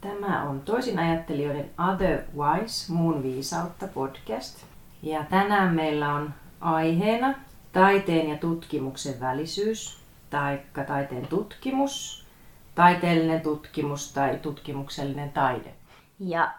[0.00, 4.64] Tämä on toisin ajattelijoiden Otherwise, muun viisautta podcast.
[5.02, 7.34] Ja tänään meillä on aiheena
[7.72, 10.00] taiteen ja tutkimuksen välisyys,
[10.30, 12.26] taikka taiteen tutkimus,
[12.74, 15.72] taiteellinen tutkimus tai tutkimuksellinen taide.
[16.18, 16.50] Ja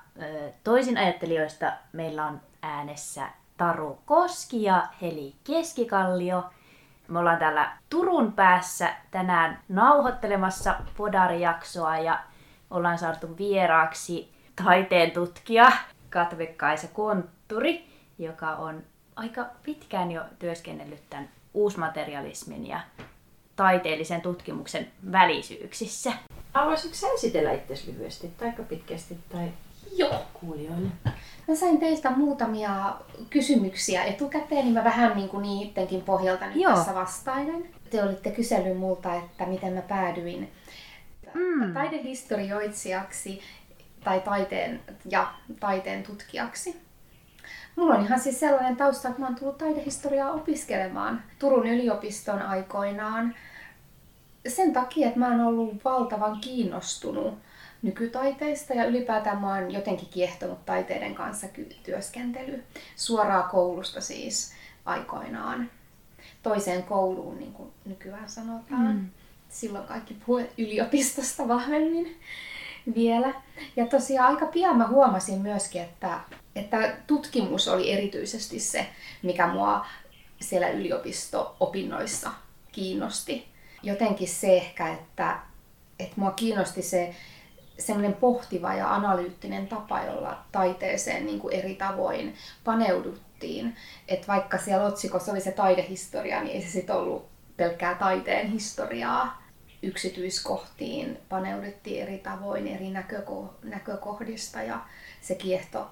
[0.63, 6.43] toisin ajattelijoista meillä on äänessä Taru Koski ja Heli Keskikallio.
[7.07, 12.19] Me ollaan täällä Turun päässä tänään nauhoittelemassa Podari-jaksoa ja
[12.71, 14.31] ollaan saatu vieraaksi
[14.63, 15.71] taiteen tutkija
[16.09, 17.87] Katve-Kaisa Kontturi,
[18.19, 18.83] joka on
[19.15, 22.79] aika pitkään jo työskennellyt tämän uusmaterialismin ja
[23.55, 26.13] taiteellisen tutkimuksen välisyyksissä.
[26.53, 29.47] Haluaisitko sä esitellä itsesi lyhyesti, tai pitkästi, tai
[29.95, 30.25] Joo.
[30.33, 30.89] kuulijoille?
[31.47, 32.95] Mä sain teiltä muutamia
[33.29, 36.75] kysymyksiä etukäteen, niin mä vähän niin kuin niidenkin pohjalta nyt Joo.
[36.75, 37.69] tässä vastailen.
[37.89, 40.51] Te olitte kysellyt multa, että miten mä päädyin
[41.33, 41.73] Mm.
[41.73, 43.41] taidehistorioitsijaksi
[44.03, 46.81] tai taiteen ja taiteen tutkijaksi.
[47.75, 53.35] Mulla on ihan siis sellainen tausta, että mä oon tullut taidehistoriaa opiskelemaan Turun yliopiston aikoinaan
[54.47, 57.37] sen takia, että mä oon ollut valtavan kiinnostunut
[57.81, 61.47] nykytaiteista ja ylipäätään mä oon jotenkin kiehtonut taiteiden kanssa
[61.83, 62.63] työskentely.
[62.95, 64.53] Suoraa koulusta siis
[64.85, 65.69] aikoinaan.
[66.43, 68.95] Toiseen kouluun, niin kuin nykyään sanotaan.
[68.95, 69.09] Mm.
[69.49, 72.19] Silloin kaikki puhuu yliopistosta vahvemmin
[72.95, 73.33] vielä.
[73.75, 76.19] Ja tosiaan aika pian mä huomasin myöskin, että,
[76.55, 78.85] että tutkimus oli erityisesti se,
[79.21, 79.85] mikä mua
[80.41, 82.31] siellä yliopisto-opinnoissa
[82.71, 83.47] kiinnosti.
[83.83, 85.39] Jotenkin se ehkä, että,
[85.99, 87.15] että mua kiinnosti se
[87.79, 93.75] semmoinen pohtiva ja analyyttinen tapa, jolla taiteeseen niin kuin eri tavoin paneuduttiin.
[94.07, 99.43] Että vaikka siellä otsikossa oli se taidehistoria, niin ei se sitten ollut pelkkää taiteen historiaa.
[99.83, 104.79] Yksityiskohtiin paneuduttiin eri tavoin eri näköko- näkökohdista ja
[105.21, 105.89] se kiehto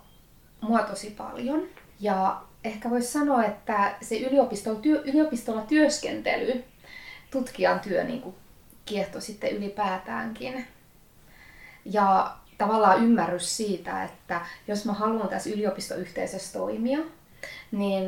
[0.61, 1.67] mua tosi paljon.
[1.99, 6.63] Ja ehkä voisi sanoa, että se yliopistolla, työ, yliopistolla työskentely,
[7.31, 8.35] tutkijan työ niin kuin
[8.85, 10.67] kiehto sitten ylipäätäänkin.
[11.85, 16.99] Ja tavallaan ymmärrys siitä, että jos mä haluan tässä yliopistoyhteisössä toimia,
[17.71, 18.05] niin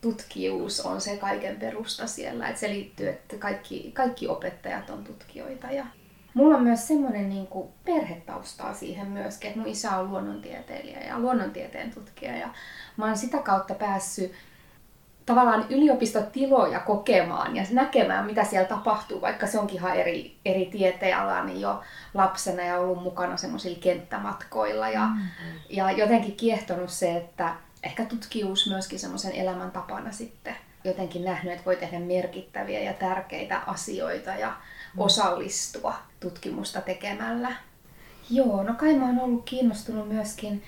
[0.00, 2.48] tutkijuus on se kaiken perusta siellä.
[2.48, 5.66] Että se liittyy, että kaikki, kaikki opettajat on tutkijoita.
[5.66, 5.86] Ja
[6.34, 11.18] mulla on myös semmoinen niin kuin perhetaustaa siihen myöskin, että mun isä on luonnontieteilijä ja
[11.18, 12.36] luonnontieteen tutkija.
[12.36, 12.48] Ja
[12.96, 14.32] mä oon sitä kautta päässyt
[15.26, 21.44] tavallaan yliopistotiloja kokemaan ja näkemään, mitä siellä tapahtuu, vaikka se onkin ihan eri, eri tieteenala,
[21.44, 21.82] niin jo
[22.14, 24.88] lapsena ja ollut mukana semmoisilla kenttämatkoilla.
[24.88, 25.28] Ja, mm.
[25.70, 31.76] ja jotenkin kiehtonut se, että ehkä tutkijuus myöskin semmoisen elämäntapana sitten jotenkin nähnyt, että voi
[31.76, 35.00] tehdä merkittäviä ja tärkeitä asioita ja mm.
[35.00, 37.52] osallistua tutkimusta tekemällä.
[38.30, 40.62] Joo, no kai mä oon ollut kiinnostunut myöskin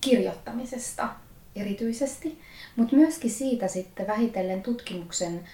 [0.00, 1.08] kirjoittamisesta
[1.56, 2.40] erityisesti,
[2.76, 5.48] mutta myöskin siitä sitten vähitellen tutkimuksen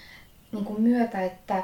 [0.51, 1.63] niin kuin myötä, että,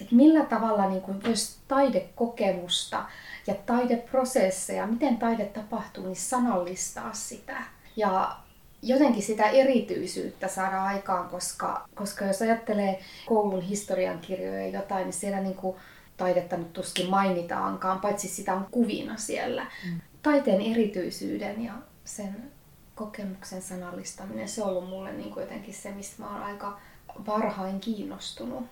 [0.00, 3.04] että millä tavalla niin kuin voisi taidekokemusta
[3.46, 7.56] ja taideprosesseja, miten taide tapahtuu, niin sanallistaa sitä.
[8.00, 8.36] Ja
[8.82, 15.40] jotenkin sitä erityisyyttä saada aikaan, koska, koska jos ajattelee koulun historiankirjoja ja jotain, niin siellä
[15.40, 15.76] niin kuin
[16.16, 19.66] taidetta nyt tuskin mainitaankaan, paitsi sitä on kuvina siellä.
[19.86, 20.00] Mm.
[20.22, 21.72] Taiteen erityisyyden ja
[22.04, 22.52] sen
[22.94, 26.80] kokemuksen sanallistaminen, se on ollut mulle niin kuin jotenkin se, mistä mä oon aika
[27.26, 28.64] varhain kiinnostunut.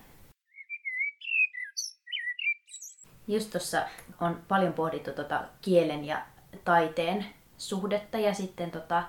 [3.27, 3.81] Just tuossa
[4.21, 6.25] on paljon pohdittu tota kielen ja
[6.65, 7.25] taiteen
[7.57, 9.03] suhdetta ja sitten tota,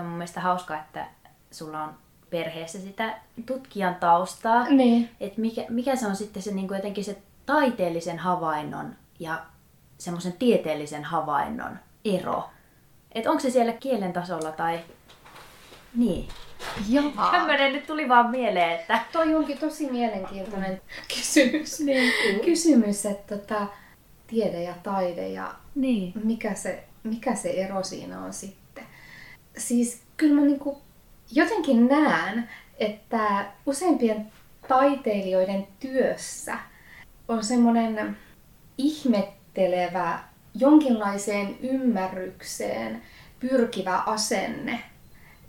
[0.00, 1.06] on mun mielestä hauskaa, että
[1.50, 1.94] sulla on
[2.30, 4.68] perheessä sitä tutkijan taustaa.
[4.68, 5.10] Niin.
[5.20, 9.44] Että mikä, mikä se on sitten se niin kuin jotenkin se taiteellisen havainnon ja
[9.98, 12.50] semmoisen tieteellisen havainnon ero?
[13.12, 14.80] Että onko se siellä kielen tasolla tai...
[15.94, 16.28] Niin.
[16.88, 17.12] Joo.
[17.30, 19.00] Tämmöinen nyt tuli vaan mieleen, että...
[19.12, 21.80] Toi onkin tosi mielenkiintoinen kysymys.
[21.80, 22.12] Niin.
[22.44, 23.66] Kysymys, että tota,
[24.26, 26.12] tiede ja taide ja Niin.
[26.24, 28.61] mikä se, mikä se ero siinä on sitten.
[29.58, 30.78] Siis kyllä mä niinku
[31.32, 34.32] jotenkin näen, että useimpien
[34.68, 36.58] taiteilijoiden työssä
[37.28, 38.16] on semmoinen
[38.78, 40.18] ihmettelevä,
[40.54, 43.02] jonkinlaiseen ymmärrykseen
[43.40, 44.82] pyrkivä asenne.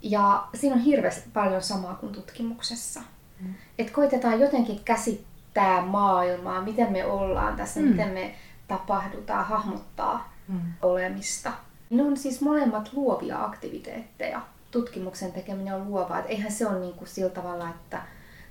[0.02, 3.00] Ja siinä on hirveästi paljon samaa kuin tutkimuksessa.
[3.40, 3.54] Mm.
[3.78, 7.86] Että koitetaan jotenkin käsittää maailmaa, miten me ollaan tässä, mm.
[7.86, 8.34] miten me
[8.68, 10.60] tapahdutaan, hahmottaa mm.
[10.82, 11.52] olemista.
[11.96, 14.40] Ne on siis molemmat luovia aktiviteetteja.
[14.70, 16.18] Tutkimuksen tekeminen on luovaa.
[16.18, 18.02] Et eihän se ole niin kuin sillä tavalla, että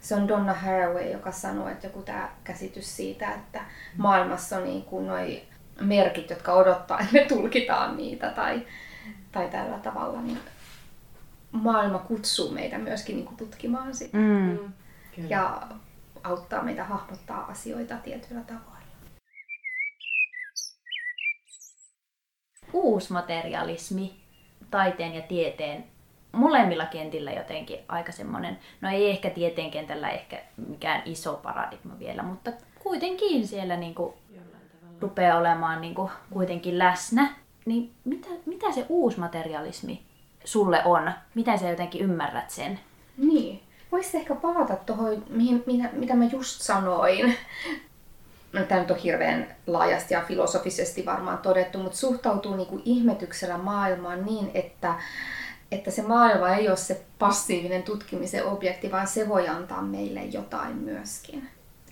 [0.02, 3.62] se on Donna Haraway, joka sanoi, että joku tämä käsitys siitä, että
[3.98, 5.42] maailmassa on niin kuin noi
[5.82, 8.62] merkit, jotka odottaa, että me tulkitaan niitä tai,
[9.32, 10.40] tai tällä tavalla, niin
[11.52, 14.58] maailma kutsuu meitä myöskin niin kuin tutkimaan sitä Mm.
[15.16, 15.30] Kyllä.
[15.30, 15.62] ja
[16.24, 18.73] auttaa meitä hahmottaa asioita tietyllä tavoilla.
[22.74, 24.14] Uusmaterialismi,
[24.72, 25.86] taiteen ja tieteen,
[26.32, 32.24] molemmilla kentillä jotenkin aika semmoinen, no ei ehkä tieteen kentällä ehkä mikään iso paradigma vielä,
[32.24, 34.98] mutta kuitenkin siellä niinku Jollain tavalla.
[35.02, 37.36] rupeaa olemaan niinku kuitenkin läsnä.
[37.66, 40.02] Niin mitä, mitä se uusmaterialismi
[40.44, 41.12] sulle on?
[41.36, 42.80] Miten sä jotenkin ymmärrät sen?
[43.18, 43.64] Niin.
[43.92, 47.36] Voisi ehkä palata tuohon, mihin, mitä, mitä mä just sanoin.
[48.54, 53.58] No, tämä nyt on hirveän laajasti ja filosofisesti varmaan todettu, mutta suhtautuu niin kuin ihmetyksellä
[53.58, 54.96] maailmaan niin, että,
[55.72, 60.76] että se maailma ei ole se passiivinen tutkimisen objekti, vaan se voi antaa meille jotain
[60.76, 61.50] myöskin.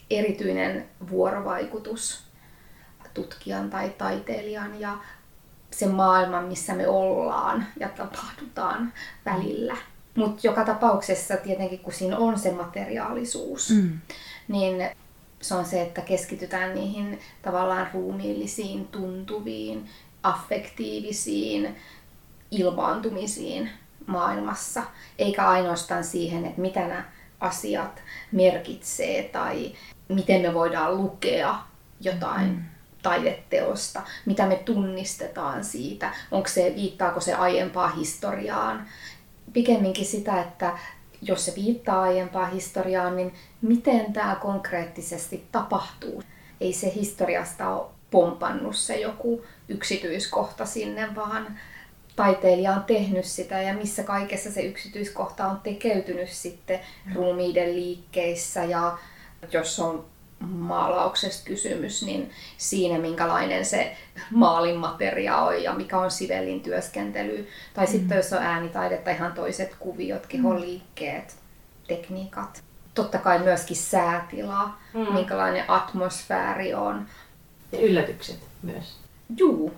[0.09, 2.23] Erityinen vuorovaikutus
[3.13, 4.97] tutkijan tai taiteilijan ja
[5.71, 8.93] se maailman, missä me ollaan ja tapahdutaan
[9.25, 9.77] välillä.
[10.15, 13.99] Mutta joka tapauksessa tietenkin, kun siinä on se materiaalisuus, mm.
[14.47, 14.89] niin
[15.41, 19.89] se on se, että keskitytään niihin tavallaan ruumiillisiin, tuntuviin,
[20.23, 21.75] affektiivisiin
[22.51, 23.69] ilmaantumisiin
[24.07, 24.83] maailmassa,
[25.19, 27.03] eikä ainoastaan siihen, että mitä nämä
[27.39, 28.01] asiat
[28.31, 29.71] merkitsee tai
[30.07, 31.55] miten me voidaan lukea
[32.01, 32.63] jotain mm.
[33.03, 38.87] taideteosta, mitä me tunnistetaan siitä, onko se, viittaako se aiempaa historiaan.
[39.53, 40.77] Pikemminkin sitä, että
[41.21, 46.23] jos se viittaa aiempaa historiaan, niin miten tämä konkreettisesti tapahtuu.
[46.61, 51.59] Ei se historiasta ole pompannut se joku yksityiskohta sinne, vaan
[52.15, 56.79] taiteilija on tehnyt sitä ja missä kaikessa se yksityiskohta on tekeytynyt sitten
[57.15, 58.97] ruumiiden liikkeissä ja
[59.51, 60.05] jos on
[60.41, 63.95] maalauksesta kysymys, niin siinä minkälainen se
[64.31, 67.47] maalin materia on ja mikä on sivellin työskentely.
[67.73, 67.91] Tai mm.
[67.91, 71.35] sitten jos on äänitaidetta, ihan toiset kuviot, kehon liikkeet,
[71.87, 72.63] tekniikat.
[72.93, 75.13] Totta kai myöskin säätila, mm.
[75.13, 77.05] minkälainen atmosfääri on.
[77.71, 78.97] Ja yllätykset myös.
[79.37, 79.73] Juu.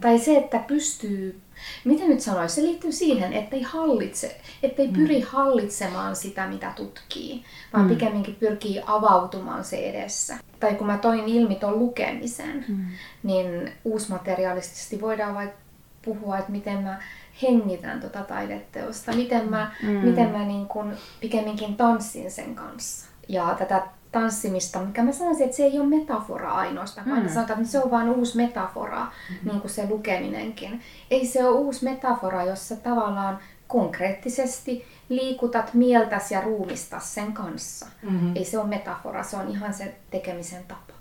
[0.00, 1.40] Tai se, että pystyy,
[1.84, 7.44] miten nyt sanoisi, se liittyy siihen, että ei hallitse, ettei pyri hallitsemaan sitä, mitä tutkii,
[7.72, 7.90] vaan mm.
[7.90, 10.36] pikemminkin pyrkii avautumaan se edessä.
[10.60, 12.84] Tai kun mä toin ilmi tuon lukemisen, mm.
[13.22, 15.58] niin uusmateriaalisesti voidaan vaikka
[16.04, 17.00] puhua, että miten mä
[17.42, 19.88] hengitän tuota taideteosta, miten mä, mm.
[19.88, 23.08] miten mä niin kun pikemminkin tanssin sen kanssa.
[23.28, 27.28] Ja tätä tanssimista, mikä mä sanoisin, että se ei ole metafora ainoastaan, vaan mm.
[27.28, 29.50] sanotaan, että se on vain uusi metafora, mm-hmm.
[29.50, 30.82] niin kuin se lukeminenkin.
[31.10, 33.38] Ei se ole uusi metafora, jossa tavallaan
[33.68, 37.86] konkreettisesti liikutat mieltäsi ja ruumistas sen kanssa.
[38.02, 38.36] Mm-hmm.
[38.36, 40.92] Ei se ole metafora, se on ihan se tekemisen tapa.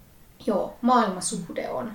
[0.46, 1.92] Joo, maailmasuhde on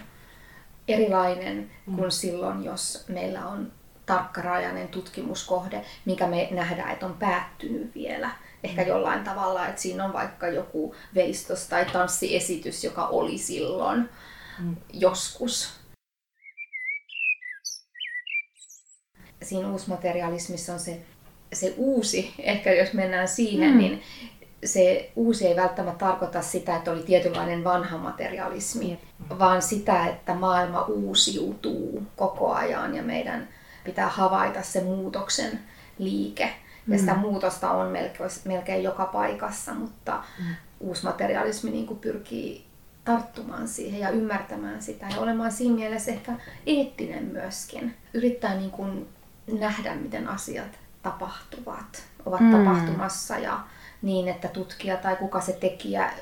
[0.88, 1.96] erilainen mm.
[1.96, 3.72] kuin silloin, jos meillä on
[4.06, 8.30] tarkkarajainen tutkimuskohde, mikä me nähdään, että on päättynyt vielä
[8.64, 14.08] ehkä jollain tavalla, että siinä on vaikka joku veistos tai tanssiesitys, joka oli silloin
[14.58, 14.76] mm.
[14.92, 15.72] joskus.
[19.42, 21.00] Siinä uusmaterialismissa on se,
[21.52, 23.78] se uusi, ehkä jos mennään siihen, mm.
[23.78, 24.02] niin
[24.64, 29.38] se uusi ei välttämättä tarkoita sitä, että oli tietynlainen vanha materialismi, mm.
[29.38, 33.48] vaan sitä, että maailma uusiutuu koko ajan ja meidän
[33.84, 35.60] pitää havaita se muutoksen
[35.98, 36.54] liike.
[36.88, 37.20] Ja sitä mm.
[37.20, 40.54] muutosta on melkein, melkein joka paikassa, mutta mm.
[40.80, 42.66] uusmaterialismi niin kuin pyrkii
[43.04, 46.32] tarttumaan siihen ja ymmärtämään sitä ja olemaan siinä mielessä ehkä
[46.66, 47.96] eettinen myöskin.
[48.14, 49.08] Yrittää niin kuin
[49.52, 52.50] nähdä, miten asiat tapahtuvat, ovat mm.
[52.50, 53.60] tapahtumassa ja
[54.02, 56.12] niin, että tutkija tai kuka se tekijä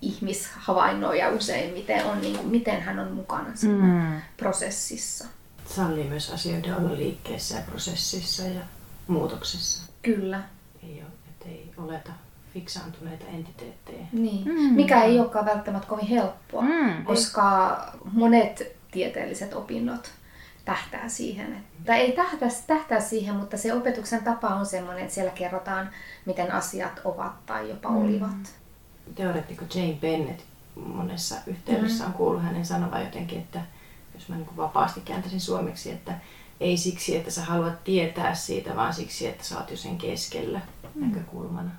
[0.00, 4.20] ihmishavainnoija useimmiten on, niin kuin, miten hän on mukana siinä mm.
[4.36, 5.24] prosessissa.
[5.66, 8.60] Sallii myös asioiden olla liikkeessä ja prosessissa ja
[9.08, 9.92] muutoksessa.
[10.02, 10.42] Kyllä.
[10.82, 12.12] Ei ole, että ei oleta
[12.54, 14.06] fiksaantuneita entiteettejä.
[14.12, 14.44] Niin.
[14.44, 14.74] Mm.
[14.74, 17.04] Mikä ei olekaan välttämättä kovin helppoa, mm.
[17.04, 17.76] koska
[18.12, 20.10] monet tieteelliset opinnot
[20.64, 21.64] tähtää siihen.
[21.80, 25.90] Että ei tähtää, tähtää siihen, mutta se opetuksen tapa on sellainen, että siellä kerrotaan,
[26.24, 27.96] miten asiat ovat tai jopa mm.
[27.96, 28.54] olivat.
[29.14, 30.42] Teoreettikko Jane Bennett
[30.76, 32.10] monessa yhteydessä mm.
[32.10, 33.60] on kuullut hänen sanovan jotenkin, että
[34.14, 36.14] jos mä niin vapaasti kääntäisin suomeksi, että
[36.60, 40.60] ei siksi, että sä haluat tietää siitä, vaan siksi, että sä oot jo sen keskellä
[40.94, 41.08] mm.
[41.08, 41.70] näkökulmana.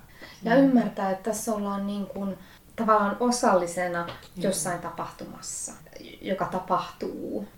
[0.42, 0.60] Ja mm.
[0.60, 2.38] ymmärtää, että tässä ollaan niin kuin
[2.76, 4.42] tavallaan osallisena mm.
[4.42, 5.72] jossain tapahtumassa,
[6.20, 7.48] joka tapahtuu.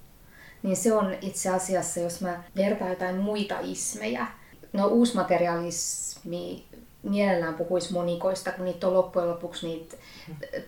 [0.63, 4.27] Niin se on itse asiassa, jos mä vertaan jotain muita ismejä,
[4.73, 6.65] no uusmaterialismi
[7.03, 9.97] mielellään puhuisi monikoista, kun niitä on loppujen lopuksi niitä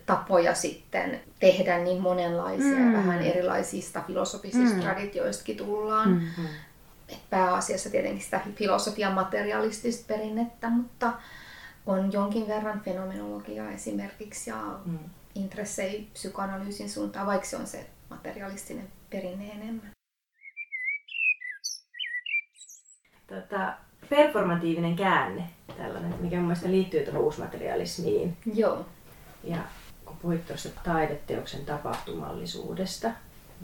[0.05, 2.93] tapoja sitten tehdä niin monenlaisia mm.
[2.93, 4.81] vähän erilaisista filosofisista mm.
[4.81, 6.09] traditioistakin tullaan.
[6.09, 6.45] Mm-hmm.
[7.09, 11.13] Et pääasiassa tietenkin sitä filosofian materialistista perinnettä, mutta
[11.85, 14.99] on jonkin verran fenomenologiaa esimerkiksi ja mm.
[15.35, 19.91] intressei psykoanalyysin suuntaan, vaikka se on se materialistinen perinne enemmän.
[23.27, 23.73] Tota,
[24.15, 25.43] performatiivinen käänne,
[25.77, 28.37] tällainen, mikä mun mielestä liittyy tuohon uusmaterialismiin.
[28.53, 28.85] Joo.
[29.43, 29.57] Ja
[30.05, 33.11] kun puhuit tuosta taideteoksen tapahtumallisuudesta,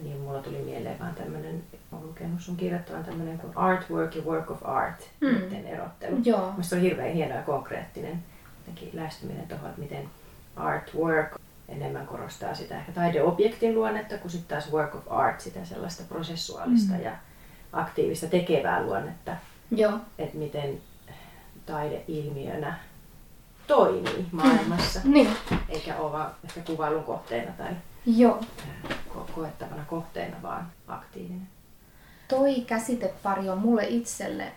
[0.03, 4.51] niin mulla tuli mieleen vaan tämmöinen, olen lukenut sun kirjoittavan tämmöinen kuin artwork ja work
[4.51, 5.27] of art, mm.
[5.27, 6.17] niiden erottelu.
[6.23, 6.47] Joo.
[6.47, 8.23] Mielestäni on hirveän hieno ja konkreettinen
[8.93, 10.09] lähestyminen tuohon, että miten
[10.55, 16.03] artwork enemmän korostaa sitä ehkä taideobjektin luonnetta, kuin sitten taas work of art sitä sellaista
[16.09, 17.01] prosessuaalista mm.
[17.01, 17.11] ja
[17.73, 19.35] aktiivista tekevää luonnetta.
[19.71, 19.93] Joo.
[20.17, 20.81] Että miten
[21.65, 22.79] taide ilmiönä
[23.67, 25.11] toimii maailmassa, mm.
[25.13, 25.29] niin.
[25.69, 27.71] eikä ole vaan ehkä kuvailun kohteena tai
[28.05, 28.41] Joo.
[28.89, 31.47] Ko- koettavana kohteena, vaan aktiivinen.
[32.27, 34.51] Toi käsitepari on mulle itselle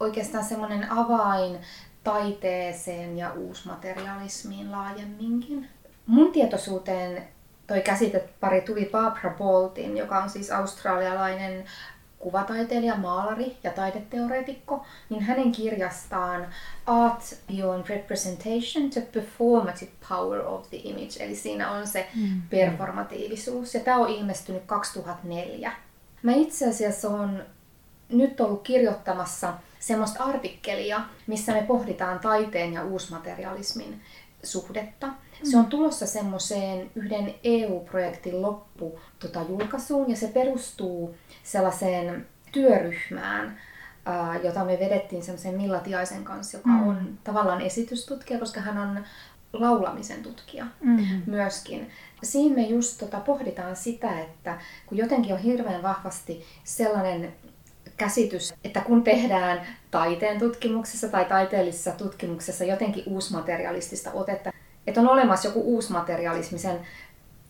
[0.00, 1.58] oikeastaan semmoinen avain
[2.04, 5.68] taiteeseen ja uusmaterialismiin laajemminkin.
[6.06, 7.28] Mun tietoisuuteen
[7.66, 11.64] toi käsitepari tuli Barbara Boltin, joka on siis australialainen
[12.20, 16.46] kuvataiteilija, maalari ja taideteoreetikko, niin hänen kirjastaan
[16.86, 22.42] Art Beyond Representation, The Performative Power of the Image, eli siinä on se mm.
[22.50, 25.72] performatiivisuus, ja tämä on ilmestynyt 2004.
[26.22, 27.42] Mä itse asiassa on
[28.08, 34.00] nyt ollut kirjoittamassa semmoista artikkelia, missä me pohditaan taiteen ja uusmaterialismin
[34.42, 35.08] suhdetta.
[35.42, 43.58] Se on tulossa semmoiseen yhden EU-projektin loppu tota, julkaisuun ja se perustuu sellaiseen työryhmään,
[44.42, 46.88] jota me vedettiin semmoisen Milla Tiaisen kanssa, joka mm.
[46.88, 49.04] on tavallaan esitystutkija, koska hän on
[49.52, 51.22] laulamisen tutkija mm-hmm.
[51.26, 51.90] myöskin.
[52.22, 57.32] Siinä me just tota, pohditaan sitä, että kun jotenkin on hirveän vahvasti sellainen
[58.00, 64.52] käsitys, että kun tehdään taiteen tutkimuksessa tai taiteellisessa tutkimuksessa jotenkin uusmaterialistista otetta,
[64.86, 66.80] että on olemassa joku uusmaterialismi sen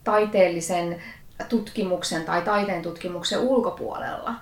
[0.05, 1.03] taiteellisen
[1.49, 4.31] tutkimuksen tai taiteen tutkimuksen ulkopuolella.
[4.31, 4.37] Mm.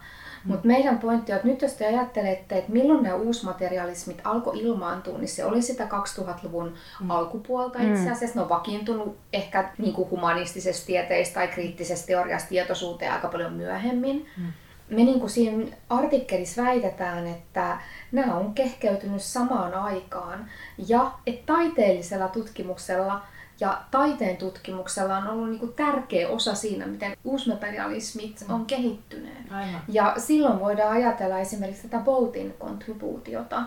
[0.44, 5.18] Mutta meidän pointti on, että nyt jos te ajattelette, että milloin nämä uusmaterialismit alkoi ilmaantua,
[5.18, 7.10] niin se oli sitä 2000-luvun mm.
[7.10, 8.12] alkupuolta itse mm.
[8.12, 8.38] asiassa.
[8.38, 14.26] Ne on vakiintunut ehkä niin kuin humanistisessa tieteessä tai kriittisessä teoriassa tietoisuuteen aika paljon myöhemmin.
[14.36, 14.52] Mm.
[14.90, 17.78] Me niin kuin siinä artikkelissa väitetään, että
[18.12, 20.50] nämä on kehkeytynyt samaan aikaan
[20.88, 23.20] ja että taiteellisella tutkimuksella–
[23.60, 29.52] ja taiteen tutkimuksella on ollut niin kuin tärkeä osa siinä, miten uusmaterialismit on kehittyneet.
[29.52, 29.82] Aivan.
[29.88, 33.62] Ja silloin voidaan ajatella esimerkiksi tätä Boltin kontribuutiota.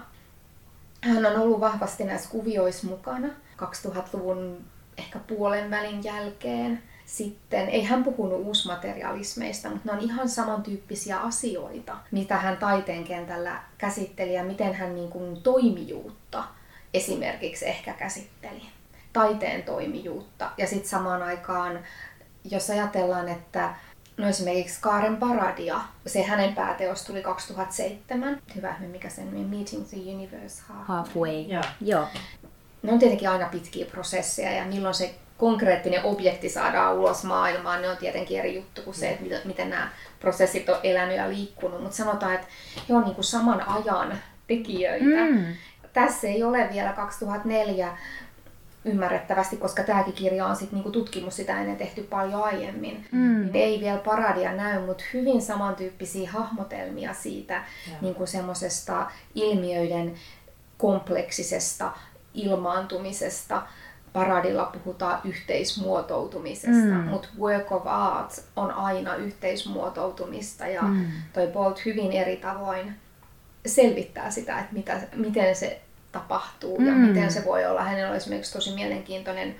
[1.01, 4.65] Hän on ollut vahvasti näissä kuvioissa mukana 2000-luvun
[4.97, 6.83] ehkä puolen välin jälkeen.
[7.11, 13.63] Sitten ei hän puhunut uusmaterialismeista, mutta ne on ihan samantyyppisiä asioita, mitä hän taiteen kentällä
[13.77, 16.43] käsitteli ja miten hän niin kuin toimijuutta
[16.93, 18.61] esimerkiksi ehkä käsitteli
[19.13, 20.51] taiteen toimijuutta.
[20.57, 21.79] Ja sitten samaan aikaan,
[22.51, 23.75] jos ajatellaan, että
[24.17, 28.41] no esimerkiksi Kaaren Paradia, se hänen pääteos tuli 2007.
[28.55, 30.85] Hyvä, mikä sen nimi, Meeting the Universe Halfway.
[30.87, 31.41] Halfway.
[31.41, 31.63] Joo.
[31.81, 32.07] Joo.
[32.83, 37.89] Ne on tietenkin aina pitkiä prosesseja ja milloin se konkreettinen objekti saadaan ulos maailmaan, ne
[37.89, 41.81] on tietenkin eri juttu kuin se, että miten nämä prosessit on elänyt ja liikkunut.
[41.81, 42.47] Mutta sanotaan, että
[42.89, 45.05] he on niin kuin saman ajan tekijöitä.
[45.05, 45.45] Mm.
[45.93, 47.97] Tässä ei ole vielä 2004
[48.85, 53.07] ymmärrettävästi, koska tämäkin kirja on sit niinku tutkimus sitä ennen tehty paljon aiemmin.
[53.11, 53.41] Mm.
[53.41, 57.63] Niin ei vielä paradia näy, mutta hyvin samantyyppisiä hahmotelmia siitä
[58.01, 60.15] niinku semmoisesta ilmiöiden
[60.77, 61.91] kompleksisesta
[62.33, 63.61] ilmaantumisesta.
[64.13, 67.07] Paradilla puhutaan yhteismuotoutumisesta, mm.
[67.09, 71.05] mutta work of art on aina yhteismuotoutumista ja mm.
[71.33, 72.95] toi Bolt hyvin eri tavoin
[73.65, 76.87] selvittää sitä, että mitä, miten se tapahtuu mm.
[76.87, 77.83] ja miten se voi olla.
[77.83, 79.55] Hänellä on esimerkiksi tosi mielenkiintoinen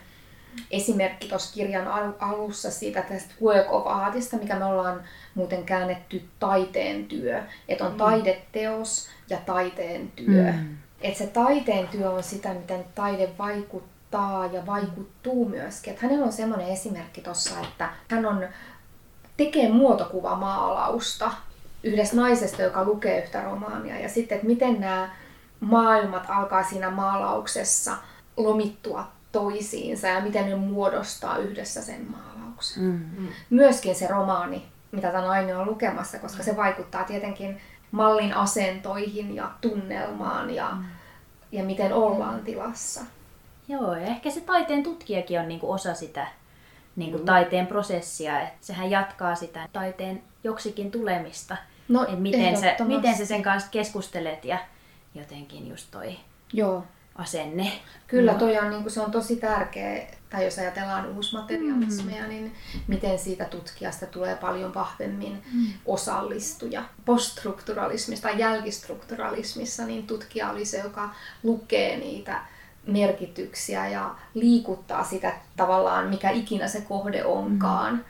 [0.71, 1.87] esimerkki tuossa kirjan
[2.19, 5.03] alussa siitä tästä work of artista, mikä me ollaan
[5.35, 7.43] muuten käännetty taiteen työ.
[7.67, 7.97] Että on mm.
[7.97, 10.51] taideteos ja taiteen työ.
[10.51, 10.77] Mm.
[11.01, 14.00] Että se taiteen työ on sitä, miten taide vaikuttaa
[14.51, 15.93] ja vaikuttuu myöskin.
[15.93, 18.47] Että hänellä on semmoinen esimerkki tuossa, että hän on,
[19.37, 21.31] tekee muotokuvamaalausta
[21.83, 23.99] yhdestä naisesta, joka lukee yhtä romaania.
[23.99, 25.09] Ja sitten, että miten nämä
[25.59, 27.97] maailmat alkaa siinä maalauksessa
[28.37, 32.83] lomittua toisiinsa ja miten ne muodostaa yhdessä sen maalauksen.
[32.83, 33.27] Mm-hmm.
[33.49, 39.51] Myöskin se romaani, mitä tämä nainen on lukemassa, koska se vaikuttaa tietenkin mallin asentoihin ja
[39.61, 40.85] tunnelmaan ja mm.
[41.51, 43.01] ja miten ollaan tilassa.
[43.71, 46.27] Joo, ja ehkä se taiteen tutkijakin on niinku osa sitä
[46.95, 47.25] niinku mm.
[47.25, 51.57] taiteen prosessia, että sehän jatkaa sitä taiteen joksikin tulemista.
[51.87, 52.95] No, Et miten, se, ehdottomasti.
[52.95, 54.57] miten se sen kanssa keskustelet ja
[55.15, 56.17] jotenkin just toi
[56.53, 56.83] Joo.
[57.15, 57.71] asenne.
[58.07, 58.39] Kyllä No.
[58.39, 62.29] toi on, niin kuin, se on tosi tärkeä, tai jos ajatellaan uusmaterialismia, mm.
[62.29, 62.53] niin
[62.87, 65.67] miten siitä tutkijasta tulee paljon vahvemmin mm.
[65.85, 66.83] osallistuja.
[67.05, 71.09] Poststrukturalismissa tai jälkistrukturalismissa niin tutkija oli se, joka
[71.43, 72.41] lukee niitä
[72.87, 77.93] merkityksiä ja liikuttaa sitä tavallaan, mikä ikinä se kohde onkaan.
[77.93, 78.03] Mm.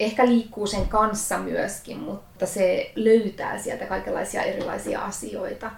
[0.00, 5.70] Ehkä liikkuu sen kanssa myöskin, mutta se löytää sieltä kaikenlaisia erilaisia asioita.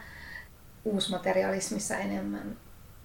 [0.84, 2.56] Uusmaterialismissa enemmän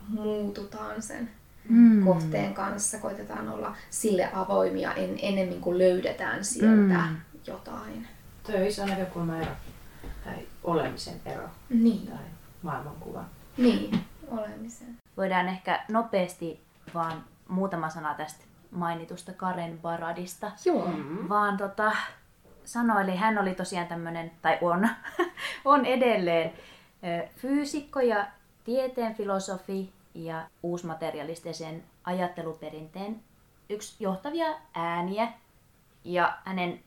[0.07, 1.29] muututaan sen
[1.69, 2.05] Mm.
[2.05, 7.15] kohteen kanssa, koitetaan olla sille avoimia en, enemmän kuin löydetään sieltä Mm.
[7.47, 8.07] jotain.
[8.43, 9.51] Tuo on iso näkökulma ero.
[10.23, 11.49] Tai olemisen ero.
[11.69, 12.17] Niin, Tai
[12.61, 13.23] maailmankuva.
[13.57, 14.97] niin, olemisen.
[15.17, 16.61] Voidaan ehkä nopeasti
[16.93, 20.51] vaan muutama sana tästä mainitusta Karen Baradista.
[20.65, 20.87] Joo.
[20.87, 21.29] Mm.
[21.29, 21.91] Vaan tota,
[22.65, 24.89] sanoi, eli hän oli tosiaan tämmöinen, tai on,
[25.65, 26.53] on edelleen
[27.35, 28.25] fyysikko ja
[28.63, 33.19] tieteen filosofi ja uusmaterialistisen ajatteluperinteen
[33.69, 35.27] yksi johtavia ääniä.
[36.03, 36.79] Ja hänen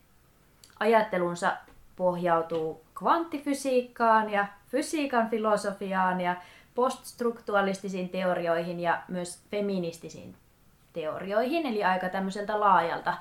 [0.79, 1.57] ajattelunsa
[1.95, 6.35] pohjautuu kvanttifysiikkaan ja fysiikan filosofiaan ja
[6.75, 10.35] poststruktualistisiin teorioihin ja myös feministisiin
[10.93, 13.17] teorioihin, eli aika tämmöiseltä laajalta,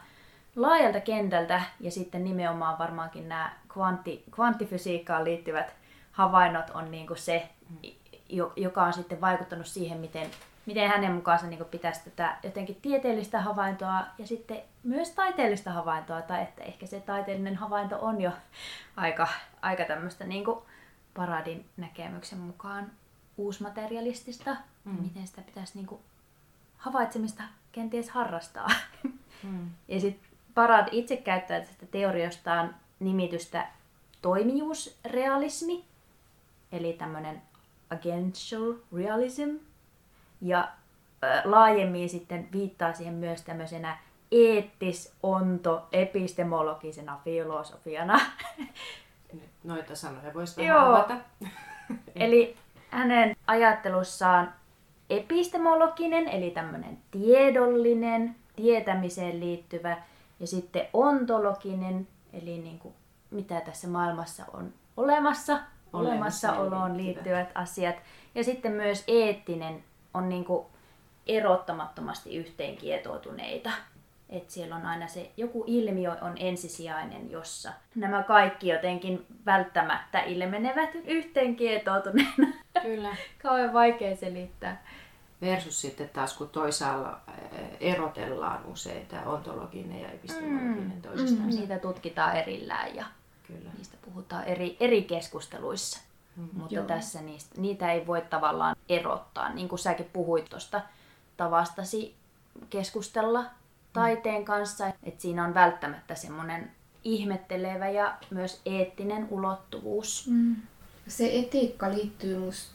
[0.57, 1.63] laajalta kentältä.
[1.81, 5.75] Ja sitten nimenomaan varmaankin nämä kvantti, kvanttifysiikkaan liittyvät
[6.13, 7.49] havainnot on niin kuin se,
[8.29, 10.31] jo- joka on sitten vaikuttanut siihen, miten,
[10.67, 16.23] miten hänen mukaansa niin kuin pitäisi tätä jotenkin tieteellistä havaintoa ja sitten myös taiteellista havaintoa,
[16.23, 18.31] tai että ehkä se taiteellinen havainto on jo
[18.97, 19.29] aika,
[19.63, 20.59] aika tämmöistä niin kuin
[21.15, 22.91] Paradin näkemyksen mukaan
[23.39, 25.03] uusmaterialistista, mm.
[25.03, 26.01] miten sitä pitäisi niin kuin
[26.77, 27.43] havaitsemista
[27.73, 28.69] kenties harrastaa.
[29.43, 29.71] Mm.
[29.89, 33.67] Ja sitten Parad itse käyttää tästä teoriostaan nimitystä
[34.23, 35.85] toimijuusrealismi,
[36.73, 37.43] eli tämmöinen
[37.91, 39.51] agential realism.
[40.41, 40.69] Ja
[41.25, 43.99] ö, laajemmin sitten viittaa siihen myös tämmöisenä
[44.33, 48.21] eettis-onto-epistemologisena filosofiana.
[49.33, 50.79] Nyt noita sanoja voisi Joo.
[50.79, 51.17] vähän avata.
[52.15, 52.57] Eli
[52.91, 54.55] hänen ajattelussaan
[55.11, 59.97] epistemologinen, eli tämmöinen tiedollinen, tietämiseen liittyvä,
[60.41, 62.95] ja sitten ontologinen, eli niin kuin,
[63.31, 65.59] mitä tässä maailmassa on olemassa,
[65.93, 67.25] olemassaoloon liittyvät.
[67.27, 67.97] liittyvät asiat.
[68.35, 70.67] Ja sitten myös eettinen on niin kuin
[71.27, 73.71] erottamattomasti yhteenkietoutuneita.
[74.29, 80.91] Että siellä on aina se, joku ilmiö on ensisijainen, jossa nämä kaikki jotenkin välttämättä ilmenevät
[81.05, 82.47] yhteenkietoutuneena.
[82.83, 83.17] Kyllä.
[83.43, 84.85] Kauhean vaikea selittää.
[85.41, 91.49] Versus sitten taas, kun toisaalla eh, erotellaan usein tämä ontologinen ja epistemologinen toisistaan.
[91.49, 93.07] Niitä tutkitaan erillään ja
[93.47, 93.71] Kyllä.
[93.77, 96.01] niistä puhutaan eri, eri keskusteluissa.
[96.53, 96.85] Mutta Joo.
[96.85, 99.55] tässä niistä, niitä ei voi tavallaan erottaa.
[99.55, 100.81] Niin kuin säkin puhuit tuosta
[101.37, 102.15] tavastasi
[102.71, 103.45] keskustella
[103.93, 106.71] taiteen kanssa, että siinä on välttämättä semmoinen
[107.05, 110.27] ihmettelevä ja myös eettinen ulottuvuus.
[110.31, 110.57] Mm.
[111.09, 112.75] Se etiikka liittyy musta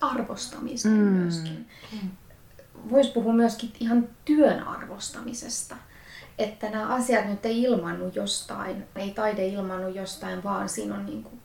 [0.00, 1.00] arvostamiseen Mm.
[1.00, 1.68] myöskin.
[2.90, 5.76] Voisi puhua myöskin ihan työn arvostamisesta.
[6.38, 11.22] Että nämä asiat nyt ei ilmannu jostain, ei taide ilmannu jostain, vaan siinä on, niin
[11.22, 11.37] kuin,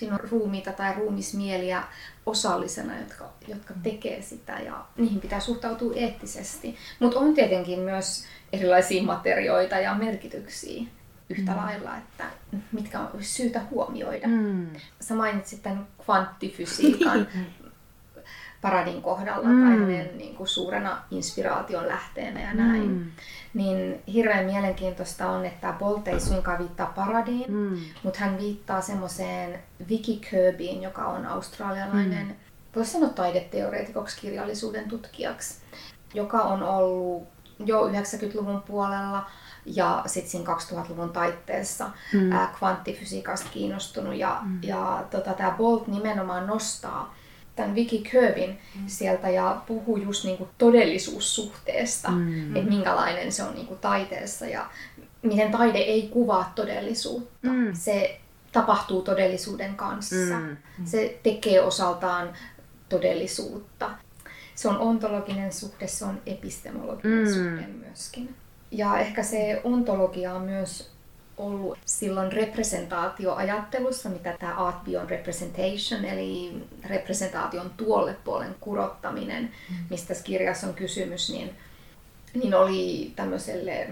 [0.00, 1.82] siinä on ruumiita tai ruumismieliä
[2.26, 6.76] osallisena, jotka, jotka tekee sitä ja niihin pitää suhtautua eettisesti.
[7.00, 10.82] Mutta on tietenkin myös erilaisia materioita ja merkityksiä
[11.30, 12.24] yhtä lailla, että
[12.72, 14.28] mitkä on syytä huomioida.
[14.28, 14.66] Mm.
[15.00, 17.28] Sä mainitsit tämän kvanttifysiikan
[18.60, 19.62] Paradin kohdalla Mm.
[19.62, 22.90] tai hänen niin kuin suurena inspiraation lähteenä ja näin.
[22.90, 23.10] Mm.
[23.54, 27.76] Niin hirveän mielenkiintoista on, että Bolt ei suinkaan viittaa Paradiin, Mm.
[28.02, 32.34] mutta hän viittaa semmoiseen Vicky Kirbyin, joka on australialainen, mm.
[32.76, 35.54] voisi sanoa taideteoreetikoksi, kirjallisuuden tutkijaksi,
[36.14, 37.28] joka on ollut
[37.64, 39.26] jo 90-luvun puolella
[39.66, 42.20] ja sitten siinä 2000-luvun taitteessa Mm.
[42.20, 42.32] mm.
[42.32, 44.14] ää, kvanttifysiikasta kiinnostunut.
[44.14, 44.58] Ja, mm.
[44.62, 47.14] ja tota, tämä Bolt nimenomaan nostaa
[47.56, 48.82] tämän Vicky Kirbyn mm.
[48.86, 52.16] sieltä ja puhuu just niinku todellisuussuhteesta, Mm.
[52.16, 52.56] mm.
[52.56, 54.66] että minkälainen se on niinku taiteessa ja
[55.22, 57.48] miten taide ei kuvaa todellisuutta.
[57.48, 57.74] Mm.
[57.74, 58.20] Se
[58.52, 60.38] tapahtuu todellisuuden kanssa.
[60.40, 60.56] Mm.
[60.84, 62.32] Se tekee osaltaan
[62.88, 63.90] todellisuutta.
[64.54, 67.24] Se on ontologinen suhde, se on epistemologinen Mm.
[67.28, 67.34] mm.
[67.34, 68.34] suhde myöskin.
[68.70, 70.89] Ja ehkä se ontologia on myös
[71.40, 76.52] ollut silloin representaatioajattelussa, mitä tämä Art Beyond Representation, eli
[76.84, 79.76] representaation tuolle puolen kurottaminen, mm.
[79.90, 81.50] mistä tässä kirjassa on kysymys, niin,
[82.34, 83.88] niin oli tämmöiselle,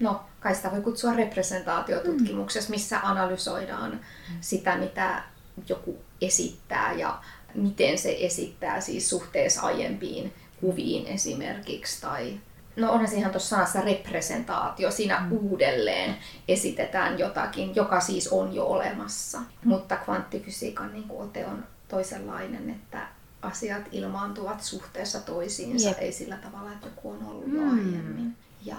[0.00, 4.00] no kai sitä voi kutsua representaatiotutkimuksessa, missä analysoidaan
[4.40, 5.22] sitä, mitä
[5.68, 7.18] joku esittää ja
[7.54, 12.40] miten se esittää siis suhteessa aiempiin kuviin esimerkiksi tai
[12.76, 15.32] no onhan siinä tuossa sanassa representaatio, siinä mm.
[15.32, 16.16] uudelleen
[16.48, 19.40] esitetään jotakin, joka siis on jo olemassa.
[19.64, 23.08] Mutta kvanttifysiikan niin kuin ote on toisenlainen, että
[23.42, 25.98] asiat ilmaantuvat suhteessa toisiinsa, Jep.
[25.98, 27.56] ei sillä tavalla, että joku on ollut mm.
[27.56, 28.36] jo aiemmin.
[28.64, 28.76] Ja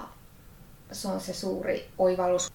[0.91, 2.51] se on se suuri oivallus.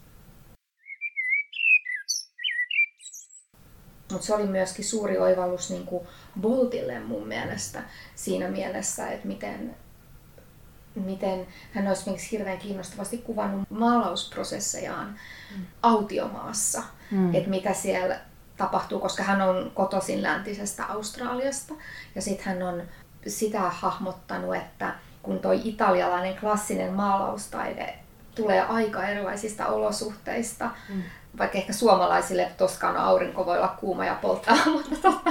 [4.12, 6.06] Mutta se oli myöskin suuri oivallus niin kuin
[6.40, 7.82] Boltille mun mielestä
[8.14, 9.76] siinä mielessä, että miten
[11.00, 15.18] miten hän olisi esimerkiksi hirveän kiinnostavasti kuvannut maalausprosessejaan
[15.56, 15.66] mm.
[15.82, 17.34] autiomaassa, mm.
[17.34, 18.20] että mitä siellä
[18.56, 21.74] tapahtuu, koska hän on kotoisin läntisestä Australiasta
[22.14, 22.82] ja sitten hän on
[23.26, 27.98] sitä hahmottanut, että kun toi italialainen klassinen maalaustaide
[28.34, 31.02] tulee aika erilaisista olosuhteista, mm.
[31.38, 35.30] Vaikka ehkä suomalaisille Toskana aurinko voi olla kuuma ja polttaa, mutta tota,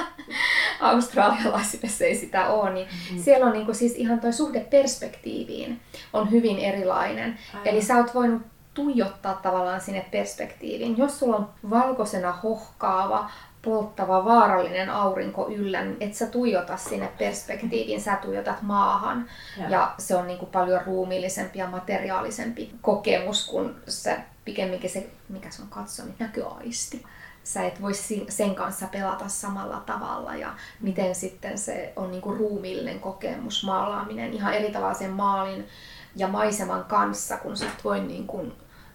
[0.81, 3.23] australialaisille se ei sitä ole, niin mm-hmm.
[3.23, 5.81] siellä on niinku siis ihan toi suhde perspektiiviin
[6.13, 7.37] on hyvin erilainen.
[7.53, 7.67] Aivan.
[7.67, 8.41] Eli sä oot voinut
[8.73, 10.97] tuijottaa tavallaan sinne perspektiiviin.
[10.97, 13.29] Jos sulla on valkoisena hohkaava,
[13.61, 19.29] polttava, vaarallinen aurinko yllä, niin et sä tuijota sinne perspektiiviin, sä tuijotat maahan.
[19.57, 24.17] Ja, ja se on niin kuin paljon ruumiillisempi ja materiaalisempi kokemus kuin se
[24.47, 27.05] pikemminkin se, mikä se on katsominen, näköaisti
[27.43, 27.91] sä et voi
[28.29, 34.53] sen kanssa pelata samalla tavalla ja miten sitten se on niinku ruumiillinen kokemus, maalaaminen ihan
[34.53, 35.67] eri tavalla sen maalin
[36.15, 38.51] ja maiseman kanssa, kun sä et voi niinku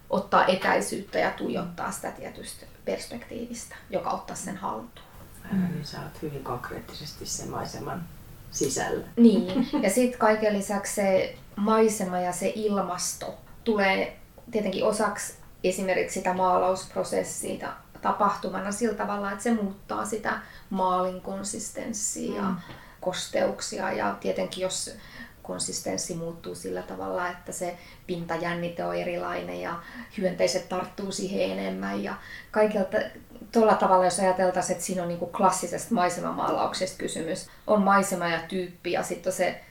[0.09, 5.07] ottaa etäisyyttä ja tuijottaa sitä tietystä perspektiivistä, joka ottaa sen haltuun.
[5.45, 8.03] Aivan, niin sä oot hyvin konkreettisesti sen maiseman
[8.51, 9.05] sisällä.
[9.15, 14.19] Niin, ja sitten kaiken lisäksi se maisema ja se ilmasto tulee
[14.51, 17.69] tietenkin osaksi esimerkiksi sitä maalausprosessia
[18.01, 22.55] tapahtumana sillä tavalla, että se muuttaa sitä maalin konsistenssia ja mm.
[23.01, 23.91] kosteuksia.
[23.91, 24.97] Ja tietenkin jos
[25.43, 29.75] konsistenssi muuttuu sillä tavalla, että se pintajännite on erilainen ja
[30.17, 32.03] hyönteiset tarttuu siihen enemmän.
[32.03, 32.13] Ja
[32.51, 32.97] kaikilta
[33.51, 38.91] tuolla tavalla, jos ajateltaisiin, että siinä on niin klassisesta maisemamaalauksesta kysymys, on maisema ja tyyppi
[38.91, 39.61] ja sitten se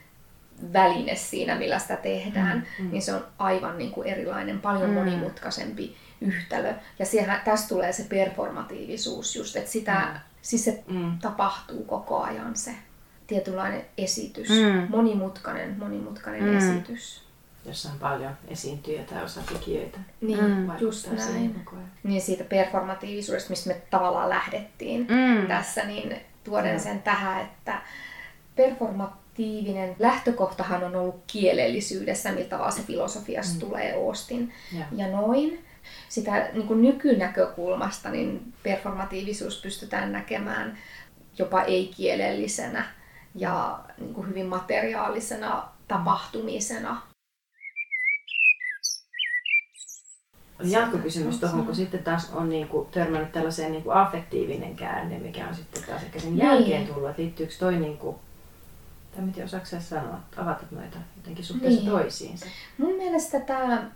[0.72, 2.90] väline siinä, millä sitä tehdään, mm, mm.
[2.90, 4.94] niin se on aivan niin kuin erilainen, paljon mm.
[4.94, 6.74] monimutkaisempi yhtälö.
[6.98, 10.20] Ja siihen, tässä tulee se performatiivisuus just, että sitä, mm.
[10.42, 11.18] siis se mm.
[11.18, 12.74] tapahtuu koko ajan se
[13.26, 14.86] tietynlainen esitys, mm.
[14.88, 16.56] monimutkainen, monimutkainen mm.
[16.56, 17.22] esitys.
[17.66, 19.98] Jossa on paljon esiintyjiä tai osatekijöitä.
[20.20, 20.70] Niin, mm.
[20.80, 21.66] just näin.
[22.02, 25.46] Niin siitä performatiivisuudesta, mistä me tavallaan lähdettiin mm.
[25.46, 26.80] tässä, niin tuoden mm.
[26.80, 27.82] sen tähän, että
[29.36, 33.60] performatiivinen lähtökohtahan on ollut kielellisyydessä, miltä vaan se filosofiasta mm.
[33.60, 34.84] tulee Oostin ja.
[34.96, 35.64] ja noin
[36.08, 40.78] sitä niin kuin nykynäkökulmasta niin performatiivisuus pystytään näkemään
[41.38, 42.84] jopa ei-kielellisenä
[43.34, 47.02] ja niin kuin hyvin materiaalisena tapahtumisena.
[50.64, 55.48] Jatkokysymys tuohon, kun sitten taas on niin kuin törmännyt tällaiseen niin kuin affektiivinen käänne, mikä
[55.48, 56.94] on sitten taas ehkä sen jälkeen niin.
[56.94, 58.16] tullut, että liittyykö toi niin kuin,
[59.14, 61.90] tai miten osaako sanoa, avata noita jotenkin suhteessa niin.
[61.90, 62.46] toisiinsa?
[62.78, 63.90] Mun mielestä tämä,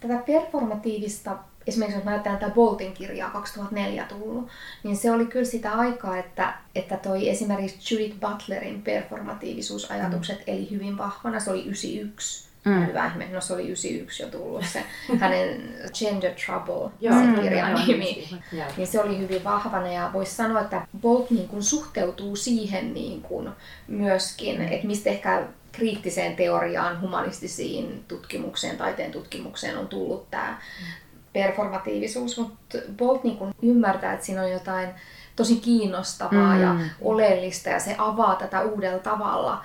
[0.00, 4.48] tätä performatiivista esimerkiksi jos mä ajattelen tätä Boltin kirjaa 2004 tullut,
[4.82, 10.44] niin se oli kyllä sitä aikaa, että, että toi esimerkiksi Judith Butlerin performatiivisuusajatukset mm.
[10.46, 11.40] eli hyvin vahvana.
[11.40, 12.48] Se oli 91.
[12.64, 12.86] Mm.
[12.86, 14.84] Hyvä ihme, no se oli 91 jo tullut se
[15.18, 18.28] hänen Gender Trouble, se kirjan mm, nimi.
[18.76, 23.22] Niin se oli hyvin vahvana ja voisi sanoa, että Bolt niin kuin suhteutuu siihen niin
[23.22, 23.48] kuin
[23.88, 24.68] myöskin, mm.
[24.72, 32.78] että mistä ehkä kriittiseen teoriaan, humanistisiin tutkimukseen, taiteen tutkimukseen on tullut tämä mm performatiivisuus, mutta
[32.96, 34.88] Bolt niin kuin ymmärtää, että siinä on jotain
[35.36, 36.62] tosi kiinnostavaa mm.
[36.62, 39.64] ja oleellista ja se avaa tätä uudella tavalla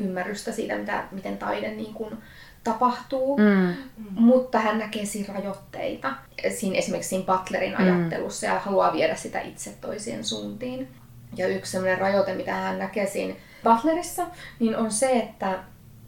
[0.00, 2.18] ymmärrystä siitä, mitä, miten taide niin kuin
[2.64, 3.74] tapahtuu, mm.
[4.14, 6.12] mutta hän näkee siinä rajoitteita,
[6.56, 7.84] siinä, esimerkiksi siinä Butlerin mm.
[7.84, 10.88] ajattelussa ja haluaa viedä sitä itse toiseen suuntiin.
[11.36, 13.34] Ja yksi sellainen rajoite, mitä hän näkee siinä
[13.64, 14.26] Butlerissa,
[14.60, 15.58] niin on se, että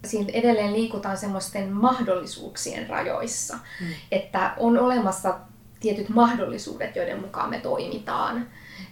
[0.05, 3.87] siinä edelleen liikutaan semmoisten mahdollisuuksien rajoissa, mm.
[4.13, 5.39] että on olemassa
[5.81, 8.49] tietyt mahdollisuudet, joiden mukaan me toimitaan.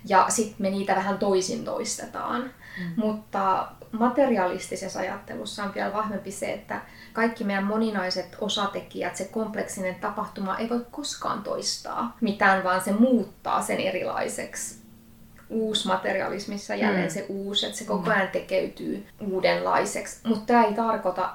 [0.08, 2.42] ja sitten me niitä vähän toisin toistetaan.
[2.78, 2.92] Mm.
[2.96, 6.80] Mutta materialistisessa ajattelussa on vielä vahvempi se, että
[7.12, 13.62] kaikki meidän moninaiset osatekijät, se kompleksinen tapahtuma ei voi koskaan toistaa mitään, vaan se muuttaa
[13.62, 14.80] sen erilaiseksi.
[15.48, 17.10] Uusmaterialismissa jälleen mm.
[17.10, 20.20] se uusi, että se koko ajan tekeytyy uudenlaiseksi.
[20.28, 21.30] Mutta tämä ei tarkoita,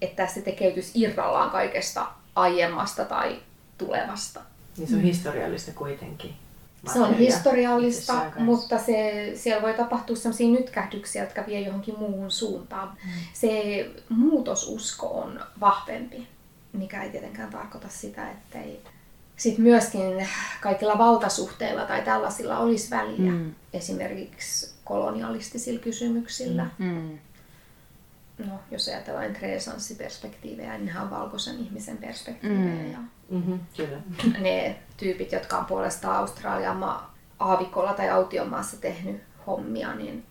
[0.00, 3.38] että se tekeytyisi irrallaan kaikesta aiemmasta tai
[3.78, 4.40] tulevasta.
[4.76, 5.04] Niin se on mm.
[5.04, 6.45] historiallista kuitenkin.
[6.92, 12.88] Se on historiallista, mutta se, siellä voi tapahtua sellaisia nytkähdyksiä, jotka vie johonkin muuhun suuntaan.
[12.88, 13.10] Mm.
[13.32, 13.50] Se
[14.08, 16.28] muutosusko on vahvempi,
[16.72, 18.80] mikä ei tietenkään tarkoita sitä, että ei
[19.36, 20.28] sitten myöskin
[20.60, 23.32] kaikilla valtasuhteilla tai tällaisilla olisi väliä.
[23.32, 23.54] Mm.
[23.72, 26.66] Esimerkiksi kolonialistisilla kysymyksillä.
[26.78, 27.18] Mm
[28.38, 32.84] no, jos ajatellaan renesanssiperspektiivejä, niin on valkoisen ihmisen perspektiivejä.
[32.84, 32.92] Mm.
[32.92, 32.98] Ja
[33.30, 33.98] mm-hmm, kyllä.
[34.40, 40.26] Ne tyypit, jotka on puolestaan Australian ma- aavikolla tai autiomaassa tehnyt hommia, niin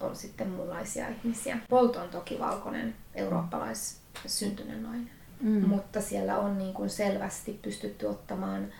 [0.00, 1.58] on sitten muunlaisia ihmisiä.
[1.68, 5.10] Bolt on toki valkoinen eurooppalais syntyinen nainen.
[5.40, 5.68] Mm.
[5.68, 8.72] Mutta siellä on niin kuin selvästi pystytty ottamaan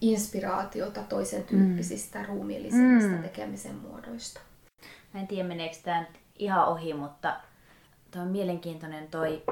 [0.00, 2.26] inspiraatiota toisen tyyppisistä mm.
[2.26, 3.22] ruumiillisista mm.
[3.22, 4.40] tekemisen muodoista.
[5.14, 6.04] Mä en tiedä meneekö tämä
[6.38, 7.36] ihan ohi, mutta
[8.16, 9.42] toi on mielenkiintoinen toi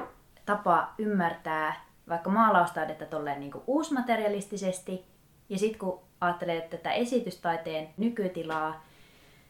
[0.45, 5.05] tapa ymmärtää vaikka maalaustaidetta tolleen niin uusmaterialistisesti.
[5.49, 8.83] Ja sitten kun ajattelee tätä esitystaiteen nykytilaa,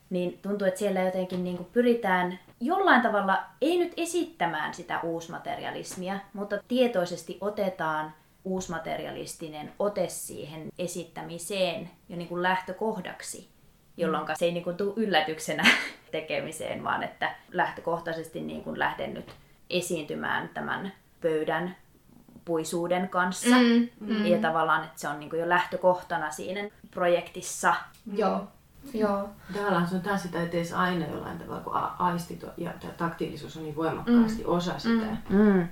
[0.09, 6.19] niin tuntuu, että siellä jotenkin niin kuin pyritään jollain tavalla, ei nyt esittämään sitä uusmaterialismia,
[6.33, 13.54] mutta tietoisesti otetaan uusmaterialistinen ote siihen esittämiseen jo niin kuin lähtökohdaksi
[13.97, 15.63] jolloin se ei niin kuin tule yllätyksenä
[16.11, 19.35] tekemiseen, vaan että lähtökohtaisesti niin kuin lähden nyt
[19.69, 21.75] esiintymään tämän pöydän
[22.45, 23.55] puisuuden kanssa.
[23.55, 24.25] Mm, mm.
[24.25, 27.75] Ja tavallaan, että se on niin kuin jo lähtökohtana siinä projektissa.
[28.05, 28.17] Mm.
[28.17, 28.47] Joo.
[28.93, 29.29] Joo.
[29.53, 34.49] Tavallaan se on tanssitaiteessa aina jollain tavalla, kun aistit ja taktiilisuus on niin voimakkaasti mm.
[34.49, 35.05] osa sitä.
[35.29, 35.37] Mm.
[35.37, 35.67] mm.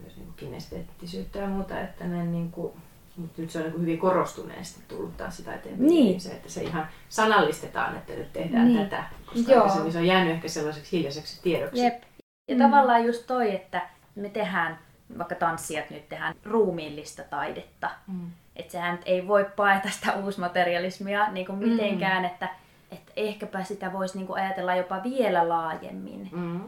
[0.00, 2.72] Myös niin kinesteettisyyttä ja muuta, että ne niin kuin
[3.18, 5.88] mutta nyt se on niin hyvin korostuneesti tullut taas sitä eteenpäin.
[5.88, 6.20] Niin.
[6.20, 8.88] Se, että se ihan sanallistetaan, että nyt tehdään niin.
[8.88, 9.04] tätä.
[9.26, 9.68] Koska Joo.
[9.68, 11.84] Se, se on jäänyt ehkä sellaiseksi hiljaiseksi tiedoksi.
[11.84, 12.02] Jep.
[12.48, 12.62] Ja mm.
[12.62, 14.78] tavallaan just toi, että me tehdään,
[15.18, 17.90] vaikka tanssijat nyt tehdään ruumiillista taidetta.
[18.06, 18.30] Mm.
[18.56, 22.26] Että sehän ei voi paeta sitä uusmaterialismia niin kuin mitenkään, mm.
[22.26, 22.48] että,
[22.90, 26.28] että ehkäpä sitä voisi niin kuin ajatella jopa vielä laajemmin.
[26.32, 26.60] Mm.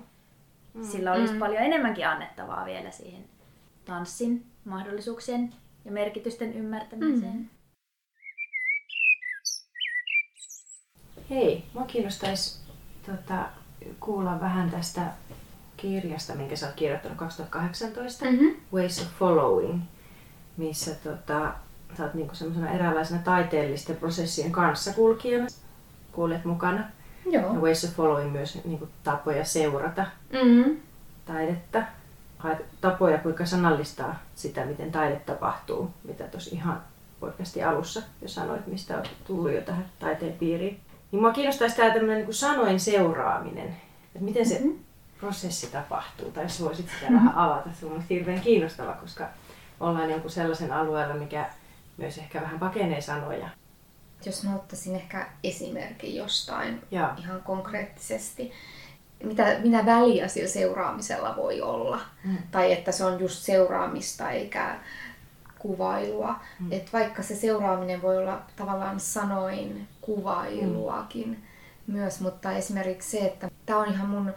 [0.74, 0.84] Mm.
[0.84, 1.38] Sillä olisi mm.
[1.38, 3.24] paljon enemmänkin annettavaa vielä siihen
[3.84, 5.52] tanssin mahdollisuuksien
[5.84, 7.36] ja merkitysten ymmärtämiseen.
[7.36, 7.48] Mm.
[11.30, 12.60] Hei, mua kiinnostaisi
[13.06, 13.46] tota,
[14.00, 15.02] kuulla vähän tästä
[15.76, 18.54] kirjasta, minkä sä oot kirjoittanut 2018, mm-hmm.
[18.74, 19.80] Ways of Following,
[20.56, 21.54] missä tota,
[21.96, 25.46] sä oot niinku semmoisena eräänlaisena taiteellisten prosessien kanssakulkijana,
[26.12, 26.84] kuulet mukana.
[27.26, 27.54] Joo.
[27.54, 30.76] Ja Ways of Following myös niinku tapoja seurata mm-hmm.
[31.26, 31.82] taidetta
[32.40, 36.82] haet tapoja, kuinka sanallistaa sitä, miten taide tapahtuu, mitä tuossa ihan
[37.20, 40.80] oikeasti alussa jo sanoit, mistä olet tullut jo tähän taiteen piiriin.
[41.12, 44.78] Niin mua kiinnostaisi tämä tämmöinen niin sanoin seuraaminen, että miten se mm-hmm.
[45.20, 47.16] prosessi tapahtuu, tai jos voisit sitä mm-hmm.
[47.16, 47.70] vähän avata.
[47.80, 49.28] Se on mielestäni hirveän kiinnostava, koska
[49.80, 51.50] ollaan jonkun sellaisen alueella, mikä
[51.96, 53.48] myös ehkä vähän pakenee sanoja.
[54.26, 57.14] Jos mä ottaisin ehkä esimerkin jostain ja.
[57.18, 58.52] ihan konkreettisesti,
[59.24, 62.00] mitä, mitä väliä sillä seuraamisella voi olla.
[62.24, 62.38] Mm.
[62.50, 64.78] Tai että se on just seuraamista eikä
[65.58, 66.40] kuvailua.
[66.60, 66.72] Mm.
[66.72, 71.94] Et vaikka se seuraaminen voi olla tavallaan sanoin kuvailuakin mm.
[71.94, 74.32] myös, mutta esimerkiksi se, että tämä on ihan mun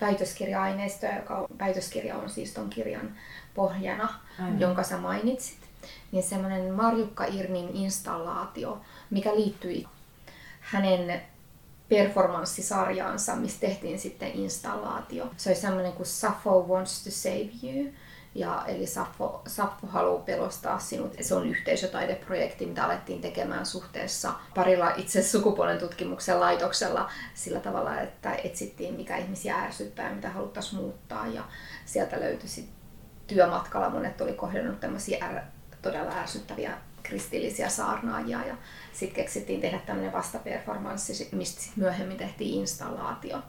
[0.00, 3.14] väitöskirja-aineisto, joka väitöskirja on siis ton kirjan
[3.54, 4.60] pohjana, Aivan.
[4.60, 5.58] jonka sä mainitsit.
[6.12, 9.86] Niin semmoinen Marjukka Irnin installaatio, mikä liittyi
[10.60, 11.22] hänen
[11.88, 15.30] performanssisarjaansa, missä tehtiin sitten installaatio.
[15.36, 17.92] Se oli semmoinen kuin Sappho Wants to Save You.
[18.34, 21.16] Ja, eli Sappho, Sappho haluaa pelostaa sinut.
[21.20, 28.34] Se on yhteisötaideprojekti, mitä alettiin tekemään suhteessa parilla itse sukupuolen tutkimuksen laitoksella sillä tavalla, että
[28.34, 31.26] etsittiin mikä ihmisiä ärsyttää ja mitä haluttaisiin muuttaa.
[31.26, 31.44] Ja
[31.84, 32.68] sieltä löytyi
[33.26, 35.42] työmatkalla monet oli kohdannut tämmöisiä
[35.82, 38.56] todella ärsyttäviä kristillisiä saarnaajia ja
[38.92, 43.42] sitten keksittiin tehdä tämmöinen vastaperformanssi, mistä myöhemmin tehtiin installaatio.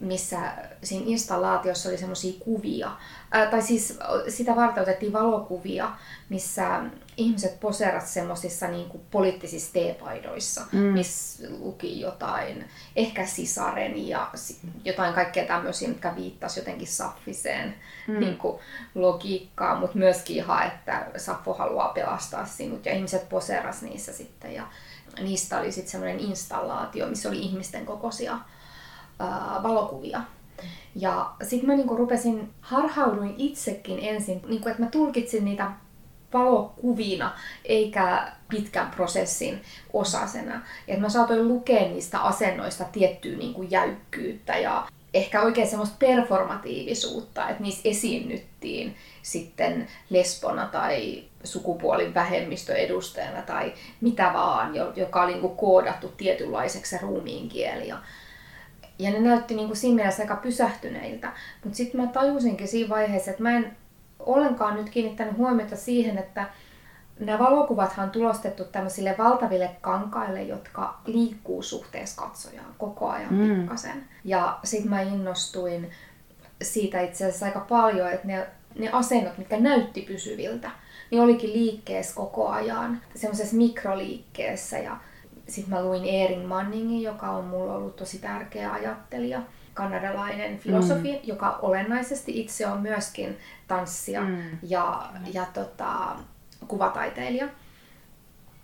[0.00, 2.90] Missä siinä installaatiossa oli semmoisia kuvia,
[3.30, 5.92] ää, tai siis sitä varten otettiin valokuvia,
[6.28, 6.80] missä
[7.16, 10.78] ihmiset poserat semmoisissa niin poliittisissa teepaidoissa, mm.
[10.78, 14.30] missä luki jotain, ehkä sisaren ja
[14.84, 17.74] jotain kaikkea tämmöisiä, mitkä viittasi jotenkin Saffiseen
[18.08, 18.20] mm.
[18.20, 18.58] niin kuin
[18.94, 24.66] logiikkaan, mutta myöskin ihan, että Saffo haluaa pelastaa sinut ja ihmiset poseras niissä sitten ja
[25.20, 28.38] niistä oli sitten semmoinen installaatio, missä oli ihmisten kokoisia
[29.18, 30.20] ää, valokuvia.
[30.94, 35.70] Ja sitten mä niinku rupesin, harhauduin itsekin ensin, niinku, että mä tulkitsin niitä
[36.32, 37.32] valokuvina
[37.64, 40.62] eikä pitkän prosessin osasena.
[40.88, 47.62] Et mä saatoin lukea niistä asennoista tiettyä niinku jäykkyyttä ja ehkä oikein semmoista performatiivisuutta, että
[47.62, 56.90] niissä esiinnyttiin sitten lesbona tai sukupuolin vähemmistöedustajana tai mitä vaan, joka oli niinku koodattu tietynlaiseksi
[56.90, 57.88] se ruumiinkieli.
[57.88, 57.98] Ja,
[58.98, 61.32] ja ne näytti niinku siinä mielessä aika pysähtyneiltä.
[61.64, 63.76] Mutta sitten mä tajusinkin siinä vaiheessa, että mä en
[64.18, 66.46] ollenkaan nyt kiinnittänyt huomiota siihen, että
[67.20, 73.60] nämä valokuvathan on tulostettu tämmöisille valtaville kankaille, jotka liikkuu suhteessa katsojaan koko ajan mm.
[73.60, 74.04] pikkasen.
[74.24, 75.90] Ja sitten mä innostuin
[76.62, 78.46] siitä itse asiassa aika paljon, että ne,
[78.78, 80.70] ne asennot, mitkä näytti pysyviltä,
[81.10, 84.78] niin olikin liikkeessä koko ajan, semmoisessa mikroliikkeessä.
[84.78, 84.96] Ja
[85.48, 89.42] sitten mä luin Erin Manningin, joka on mulla ollut tosi tärkeä ajattelija
[89.74, 91.18] kanadalainen filosofi, mm.
[91.22, 94.42] joka olennaisesti itse on myöskin tanssija mm.
[94.62, 96.16] ja, ja tota,
[96.68, 97.48] kuvataiteilija.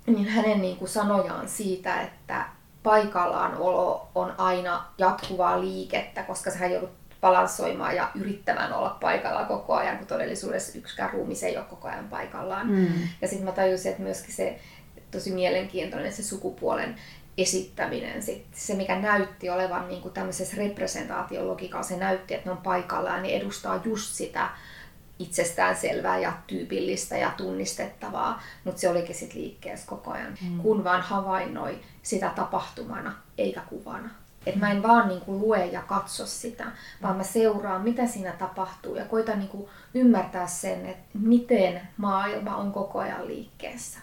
[0.07, 2.45] Niin hänen niin kuin sanojaan siitä, että
[2.83, 6.90] paikallaan olo on aina jatkuvaa liikettä, koska sä joudut
[7.21, 12.09] balanssoimaan ja yrittämään olla paikalla koko ajan, kun todellisuudessa yksikään ruumis ei ole koko ajan
[12.09, 12.71] paikallaan.
[12.71, 12.87] Mm.
[13.23, 14.61] Ja sitten mä tajusin, että myöskin se
[15.12, 16.96] tosi mielenkiintoinen se sukupuolen
[17.38, 22.62] esittäminen, sit se mikä näytti olevan niin kuin tämmöisessä representaatiologiikassa, se näytti, että ne on
[22.62, 24.48] paikallaan, niin edustaa just sitä
[25.18, 30.59] itsestäänselvää ja tyypillistä ja tunnistettavaa, mutta se olikin sitten liikkeessä koko ajan, mm.
[30.59, 34.11] kun vaan havainnoi sitä tapahtumana eikä kuvana.
[34.46, 36.64] Et mä en vaan niinku lue ja katso sitä,
[37.03, 42.72] vaan mä seuraan, mitä siinä tapahtuu ja koitan niinku ymmärtää sen, että miten maailma on
[42.72, 43.98] koko ajan liikkeessä.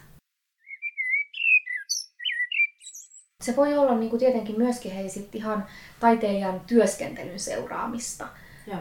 [3.43, 5.65] Se voi olla niin kuin tietenkin myöskin hei sit ihan
[5.99, 8.27] taiteilijan työskentelyn seuraamista.
[8.67, 8.79] Joo.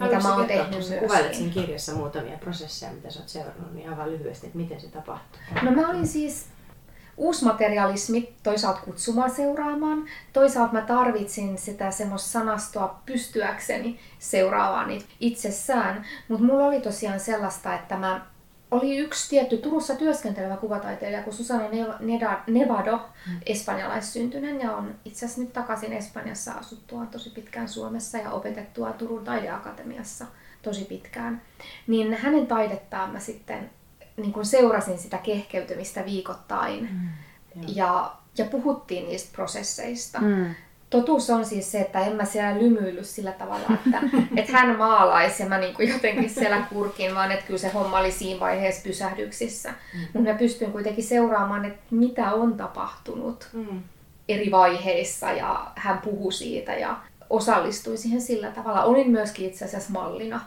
[0.00, 1.00] Mitä mä oon tehnyt.
[1.00, 4.88] Kuvailet siinä kirjassa muutamia prosesseja, mitä sä oot seurannut, niin aivan lyhyesti, että miten se
[4.88, 5.40] tapahtuu.
[5.62, 6.46] No mä olin siis
[7.16, 14.88] uusmaterialismi toisaalta kutsumaan seuraamaan, toisaalta mä tarvitsin sitä semmoista sanastoa pystyäkseni seuraavaan
[15.20, 18.26] itsessään, mutta mulla oli tosiaan sellaista, että mä
[18.72, 21.64] oli yksi tietty Turussa työskentelevä kuvataiteilija kuin Susana
[22.46, 23.40] Nevado, mm.
[23.46, 29.24] espanjalaissyntyinen ja on itse asiassa nyt takaisin Espanjassa asuttua tosi pitkään Suomessa ja opetettua Turun
[29.24, 30.26] taideakatemiassa
[30.62, 31.42] tosi pitkään.
[31.86, 33.70] Niin hänen taidettaan mä sitten
[34.16, 37.08] niin kun seurasin sitä kehkeytymistä viikoittain mm.
[37.74, 40.20] ja, ja puhuttiin niistä prosesseista.
[40.20, 40.54] Mm
[40.92, 44.00] totuus on siis se, että en mä siellä lymyillyt sillä tavalla, että,
[44.40, 47.98] että hän maalaisi ja mä niin kuin jotenkin siellä kurkin, vaan että kyllä se homma
[47.98, 49.70] oli siinä vaiheessa pysähdyksissä.
[49.70, 50.00] Mm.
[50.00, 53.82] Mutta mä pystyn kuitenkin seuraamaan, että mitä on tapahtunut mm.
[54.28, 56.96] eri vaiheissa ja hän puhui siitä ja
[57.30, 58.84] osallistui siihen sillä tavalla.
[58.84, 60.40] Olin myöskin itse asiassa mallina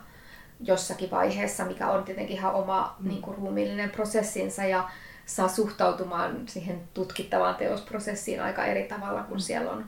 [0.59, 3.07] jossakin vaiheessa, mikä on tietenkin ihan oma mm.
[3.07, 4.89] niin kuin, ruumiillinen prosessinsa ja
[5.25, 9.41] saa suhtautumaan siihen tutkittavaan teosprosessiin aika eri tavalla, kun mm.
[9.41, 9.85] siellä on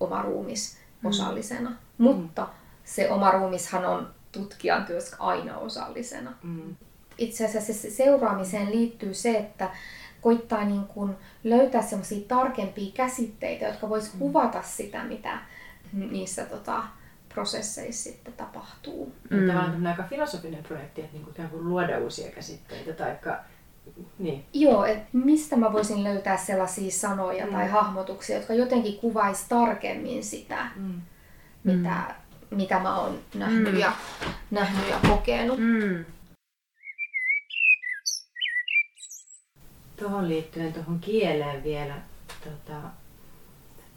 [0.00, 1.08] oma ruumis mm.
[1.08, 1.70] osallisena.
[1.70, 2.04] Mm.
[2.04, 2.48] Mutta
[2.84, 6.32] se oma ruumishan on tutkijan työssä aina osallisena.
[6.42, 6.76] Mm.
[7.18, 9.70] Itse asiassa se seuraamiseen liittyy se, että
[10.20, 14.18] koittaa niin kuin löytää semmoisia tarkempia käsitteitä, jotka vois mm.
[14.18, 15.38] kuvata sitä, mitä
[15.92, 16.82] niissä tota,
[17.34, 19.14] prosesseissa sitten tapahtuu.
[19.30, 19.46] Mm.
[19.46, 23.16] Tavallaan on aika filosofinen projekti, että niin kuin luoda uusia käsitteitä tai
[24.18, 24.44] niin.
[24.52, 27.52] Joo, että mistä mä voisin löytää sellaisia sanoja mm.
[27.52, 31.00] tai hahmotuksia, jotka jotenkin kuvaisi tarkemmin sitä, mm.
[31.64, 32.14] mitä,
[32.50, 32.56] mm.
[32.56, 33.78] mitä mä oon nähnyt, mm.
[33.78, 33.92] ja,
[34.50, 35.58] nähnyt ja kokenut.
[35.58, 36.04] Mm.
[39.98, 41.94] Tuohon liittyen tuohon kieleen vielä,
[42.44, 42.80] tota,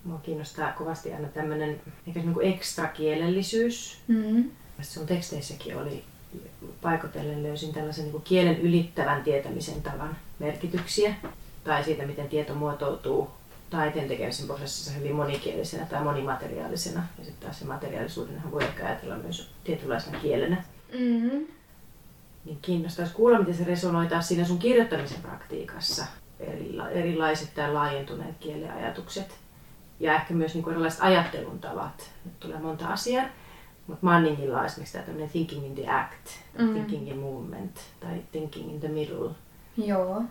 [0.04, 4.02] mua kiinnostaa kovasti aina tämmöinen niin ekstra kielellisyys.
[4.08, 4.52] Mm.
[4.82, 6.04] Sun teksteissäkin oli
[6.82, 11.16] paikotellen löysin tällaisen niin kielen ylittävän tietämisen tavan merkityksiä
[11.64, 13.30] tai siitä, miten tieto muotoutuu
[13.70, 17.04] taiteen tekemisen prosessissa hyvin monikielisenä tai monimateriaalisena.
[17.20, 20.64] Ja sitten taas se materiaalisuudenhan voi ehkä ajatella myös tietynlaisena kielenä.
[21.00, 21.48] Mm-hmm.
[22.46, 26.06] Niin kiinnostaisi kuulla, miten se resonoi taas siinä sun kirjoittamisen praktiikassa.
[26.92, 29.36] Erilaiset tai laajentuneet kieliajatukset.
[30.00, 32.12] ja ehkä myös niin kuin erilaiset ajattelun tavat.
[32.26, 33.26] Nyt tulee monta asiaa.
[33.88, 36.28] Mutta Manningilla on esimerkiksi tämä tämmöinen thinking in the act,
[36.60, 36.74] mm.
[36.74, 39.30] thinking in movement tai thinking in the middle.
[39.78, 40.24] Joo.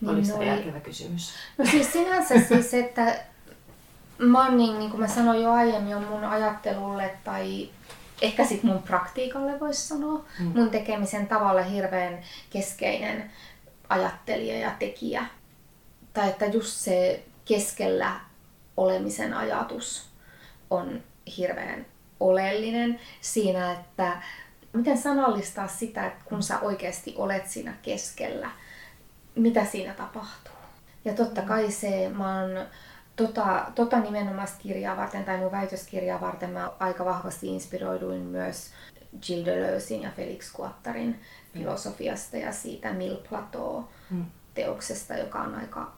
[0.00, 1.34] Niin Oliko tämä järkevä kysymys?
[1.58, 3.18] No siis sinänsä siis, että
[4.18, 7.68] Manning, niin kuin mä sanoin jo aiemmin, on mun ajattelulle tai
[8.22, 10.52] ehkä sitten mun praktiikalle voisi sanoa, mm.
[10.54, 12.18] mun tekemisen tavalla hirveän
[12.50, 13.30] keskeinen
[13.88, 15.26] ajattelija ja tekijä.
[16.12, 18.20] Tai että just se keskellä
[18.76, 20.08] olemisen ajatus
[20.70, 21.02] on
[21.36, 21.86] hirveän
[22.20, 24.22] oleellinen siinä, että
[24.72, 28.50] miten sanallistaa sitä, että kun sä oikeasti olet siinä keskellä,
[29.34, 30.54] mitä siinä tapahtuu.
[31.04, 32.66] Ja totta kai se, mä oon
[33.16, 38.70] tota, tota nimenomaan kirjaa varten tai mun väitöskirjaa varten mä aika vahvasti inspiroiduin myös
[39.22, 41.20] Gilles Deleuzein ja Felix Guattarin
[41.52, 44.24] filosofiasta ja siitä Mille Plateau mm.
[44.54, 45.92] teoksesta, joka on aika,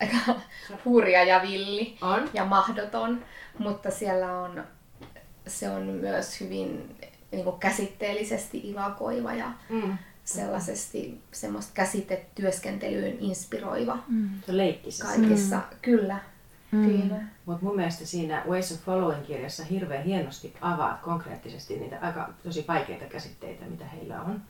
[0.00, 0.16] aika
[0.84, 2.30] hurja ja villi on.
[2.34, 3.24] ja mahdoton,
[3.58, 4.64] mutta siellä on,
[5.46, 6.96] se on myös hyvin
[7.32, 9.98] niin kuin käsitteellisesti ilakoiva ja mm.
[10.24, 13.98] sellaisesti semmoista käsitetyöskentelyyn inspiroiva.
[14.08, 14.28] Mm.
[14.46, 14.52] Se
[15.02, 15.62] Kaikissa, mm.
[15.82, 16.18] kyllä.
[16.72, 17.10] Mm.
[17.46, 23.04] Mutta mun mielestä siinä Ways of Following-kirjassa hirveän hienosti avaat konkreettisesti niitä aika tosi vaikeita
[23.04, 24.42] käsitteitä, mitä heillä on.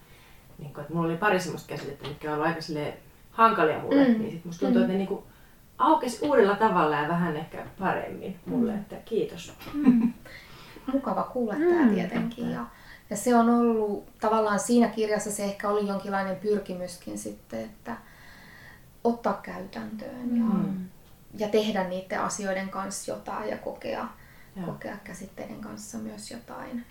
[0.59, 2.61] Niin kun, että mulla oli pari semmoista käsitettä, mitkä on aika
[3.31, 4.19] hankalia mulle, mm.
[4.19, 4.85] niin sit musta tuntuu, mm.
[4.85, 5.27] että ne niinku
[5.79, 8.79] aukesi uudella tavalla ja vähän ehkä paremmin mulle, mm.
[8.79, 9.53] että kiitos.
[9.75, 10.13] Mm.
[10.93, 11.69] Mukava kuulla mm.
[11.69, 12.51] tämä tietenkin.
[12.51, 12.67] Ja,
[13.11, 17.97] ja se on ollut tavallaan siinä kirjassa se ehkä oli jonkinlainen pyrkimyskin sitten, että
[19.05, 20.89] ottaa käytäntöön ja mm
[21.39, 24.09] ja tehdä niiden asioiden kanssa jotain ja kokea,
[24.67, 26.85] kokea käsitteiden kanssa myös jotain.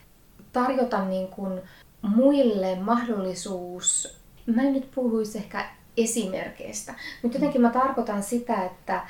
[0.54, 1.62] Tarjota niin kuin
[2.02, 5.66] muille mahdollisuus, mä en nyt puhuisi ehkä
[5.98, 9.08] esimerkkeistä, mutta jotenkin mä tarkoitan sitä, että,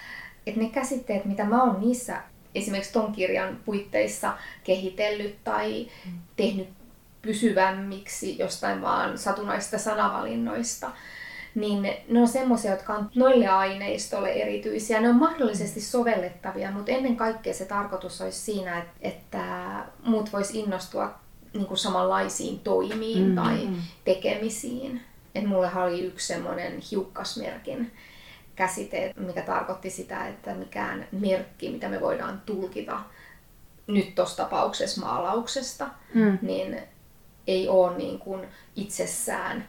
[0.48, 2.22] että ne käsitteet, mitä mä oon niissä
[2.56, 4.34] esimerkiksi ton kirjan puitteissa
[4.64, 5.88] kehitellyt tai
[6.36, 6.68] tehnyt
[7.22, 10.92] pysyvämmiksi jostain vaan satunnaista sanavalinnoista,
[11.56, 15.02] niin ne on semmoisia, jotka on noille aineistolle erityisiä.
[15.02, 19.44] Ne on mahdollisesti sovellettavia, mutta ennen kaikkea se tarkoitus olisi siinä, että
[20.04, 21.14] muut vois innostua
[21.54, 23.76] niin kuin samanlaisiin toimiin mm, tai mm.
[24.06, 25.02] tekemisiin.
[25.36, 27.92] Et mullehan oli yksi semmoinen hiukkasmerkin
[28.56, 33.00] käsite, mikä tarkoitti sitä, että mikään merkki, mitä me voidaan tulkita
[33.88, 36.38] nyt tuossa tapauksessa maalauksesta, mm.
[36.42, 36.82] niin
[37.48, 39.68] ei ole niin kuin itsessään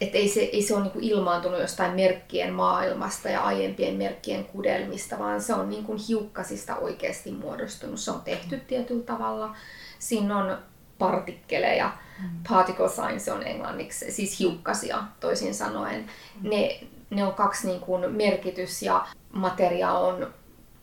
[0.00, 5.18] että ei se, ei se ole niin ilmaantunut jostain merkkien maailmasta ja aiempien merkkien kudelmista,
[5.18, 8.00] vaan se on niin kuin hiukkasista oikeasti muodostunut.
[8.00, 9.56] Se on tehty tietyllä tavalla.
[9.98, 10.58] Siinä on
[10.98, 12.28] partikkeleja, mm.
[12.48, 16.06] particle signs on englanniksi, siis hiukkasia toisin sanoen.
[16.42, 16.80] Ne,
[17.10, 20.34] ne on kaksi niin kuin merkitys ja materia on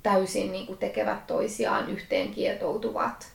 [0.04, 3.28] täysin niin kuin tekevät toisiaan yhteen kietoutuvat.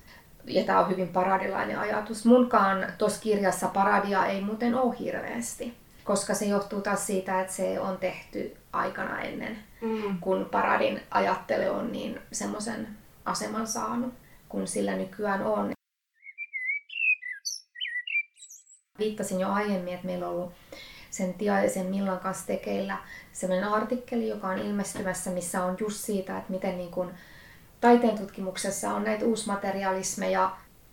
[0.46, 2.24] Ja tämä on hyvin paradilainen ajatus.
[2.24, 5.74] Munkaan tuossa kirjassa paradia ei muuten ole hirveästi,
[6.04, 10.18] koska se johtuu taas siitä, että se on tehty aikana ennen, mm.
[10.20, 12.88] kun paradin ajattelu on niin semmoisen
[13.24, 14.14] aseman saanut,
[14.48, 15.72] kun sillä nykyään on.
[18.98, 20.52] Viittasin jo aiemmin, että meillä on ollut
[21.12, 22.96] sen Tiaisen Millan kanssa tekeillä
[23.32, 27.08] sellainen artikkeli, joka on ilmestymässä, missä on just siitä, että miten niin kuin
[27.80, 30.50] taiteen tutkimuksessa on näitä uusmaterialismeja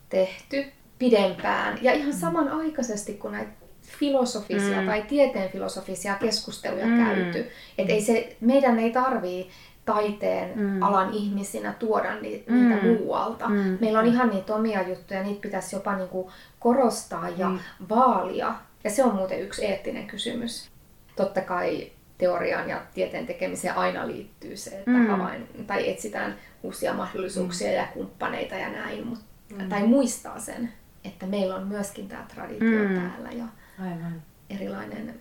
[0.10, 0.66] tehty
[1.00, 2.20] pidempään ja ihan mm.
[2.20, 3.52] samanaikaisesti kuin näitä
[3.82, 4.88] filosofisia mm.
[4.88, 7.06] tai tieteen filosofisia keskusteluja mm.
[7.06, 7.48] käyty.
[7.78, 9.50] Et ei se, meidän ei tarvii
[9.86, 10.84] taiteen mm.
[10.84, 12.56] alan ihmisinä tuoda ni, mm.
[12.56, 13.50] niitä muualta.
[13.50, 13.78] Mm.
[13.82, 17.60] Meillä on ihan niitä omia juttuja, niitä pitäisi jopa niinku korostaa ja mm.
[17.90, 18.56] vaalia.
[18.84, 20.70] Ja se on muuten yksi eettinen kysymys.
[21.16, 25.08] Totta kai teoriaan ja tieteen tekemiseen aina liittyy se, että mm.
[25.08, 27.76] havain, tai etsitään uusia mahdollisuuksia mm.
[27.76, 29.20] ja kumppaneita ja näin, mut,
[29.58, 29.70] mm.
[29.70, 30.74] tai muistaa sen,
[31.04, 32.96] että meillä on myöskin tämä traditio mm.
[32.96, 33.46] täällä ja
[33.82, 34.22] Aivan.
[34.50, 35.20] erilainen,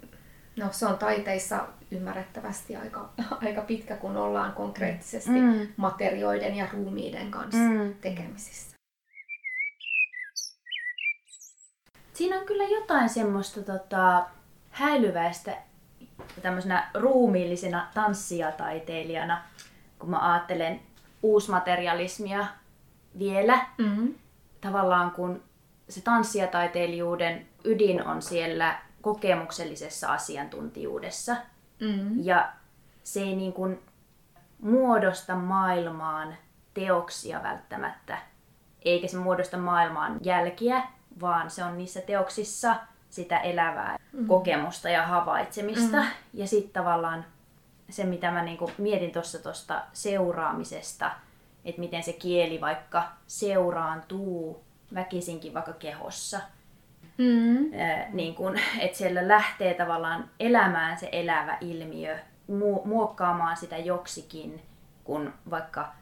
[0.56, 3.10] no se on taiteissa ymmärrettävästi aika,
[3.46, 5.68] aika pitkä, kun ollaan konkreettisesti mm.
[5.76, 7.94] materioiden ja ruumiiden kanssa mm.
[8.00, 8.77] tekemisissä.
[12.18, 14.26] Siinä on kyllä jotain semmoista tota,
[14.70, 15.56] häilyväistä
[16.42, 19.42] tämmöisenä ruumiillisena tanssijataiteilijana,
[19.98, 20.80] kun mä ajattelen
[21.22, 22.46] uusmaterialismia
[23.18, 24.14] vielä, mm-hmm.
[24.60, 25.42] tavallaan kun
[25.88, 31.36] se tanssijataiteilijuuden ydin on siellä kokemuksellisessa asiantuntijuudessa.
[31.80, 32.24] Mm-hmm.
[32.24, 32.52] Ja
[33.04, 33.82] se ei niin kuin
[34.62, 36.36] muodosta maailmaan
[36.74, 38.18] teoksia välttämättä,
[38.84, 40.82] eikä se muodosta maailmaan jälkiä,
[41.20, 42.76] vaan se on niissä teoksissa
[43.10, 44.26] sitä elävää mm.
[44.26, 45.96] kokemusta ja havaitsemista.
[45.96, 46.08] Mm.
[46.34, 47.24] Ja sitten tavallaan
[47.90, 51.10] se, mitä mä niinku mietin tuossa tuosta seuraamisesta
[51.64, 54.64] että miten se kieli vaikka seuraantuu
[54.94, 56.40] väkisinkin vaikka kehossa.
[57.18, 57.72] Mm.
[57.80, 62.18] Ää, niin kun, että siellä lähtee tavallaan elämään se elävä ilmiö,
[62.50, 64.62] mu- muokkaamaan sitä joksikin,
[65.04, 65.92] kun vaikka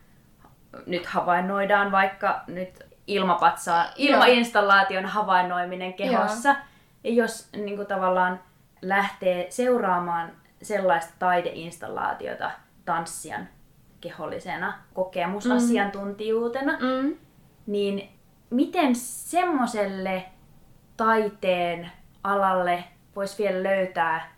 [0.87, 6.49] nyt havainnoidaan vaikka nyt ilmapatsaa, ilmainstallaation havainnoiminen kehossa.
[6.49, 6.59] Joo.
[7.05, 8.41] Ja jos niin kuin tavallaan
[8.83, 10.33] lähtee seuraamaan
[10.63, 12.51] sellaista taideinstallaatiota
[12.85, 13.49] tanssijan
[14.01, 17.17] kehollisena kokemusasiantuntijuutena, Mm.
[17.67, 18.09] niin
[18.51, 20.25] miten semmoiselle
[20.97, 21.91] taiteen
[22.25, 22.85] alalle
[23.17, 24.33] voisi vielä löytää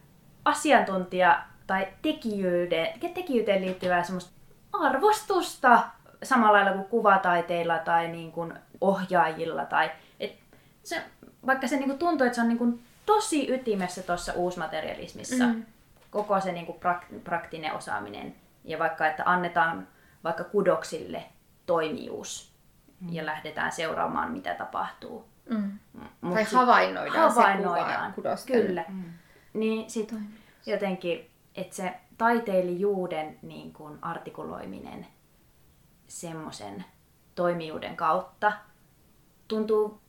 [0.44, 4.30] asiantuntija tai tekijyyteen, tekijyyteen liittyvää semmoista
[4.72, 5.80] arvostusta
[6.22, 9.64] samalla lailla kuin kuvataiteilla tai niin kuin ohjaajilla.
[9.64, 9.90] Tai,
[10.20, 10.32] et
[10.82, 11.02] se,
[11.46, 15.64] vaikka se niin kuin tuntuu, että se on niin kuin tosi ytimessä tuossa uusmaterialismissa, Mm.
[16.10, 18.34] koko se niin kuin prak- praktinen osaaminen.
[18.64, 19.88] Ja vaikka, että annetaan
[20.24, 21.24] vaikka kudoksille
[21.66, 22.52] toimijuus
[23.10, 25.24] ja lähdetään seuraamaan, mitä tapahtuu.
[25.50, 25.78] Mm.
[26.20, 28.10] Mut Tai havainnoidaan, havainnoidaan.
[28.10, 28.66] se kudosten.
[28.66, 28.84] Kyllä.
[29.54, 30.14] Niin sit
[30.66, 35.06] jotenkin, että se taiteilijuuden niin kuin artikuloiminen
[36.08, 36.84] semmoisen
[37.34, 38.52] toimijuuden kautta
[39.48, 40.00] tuntuu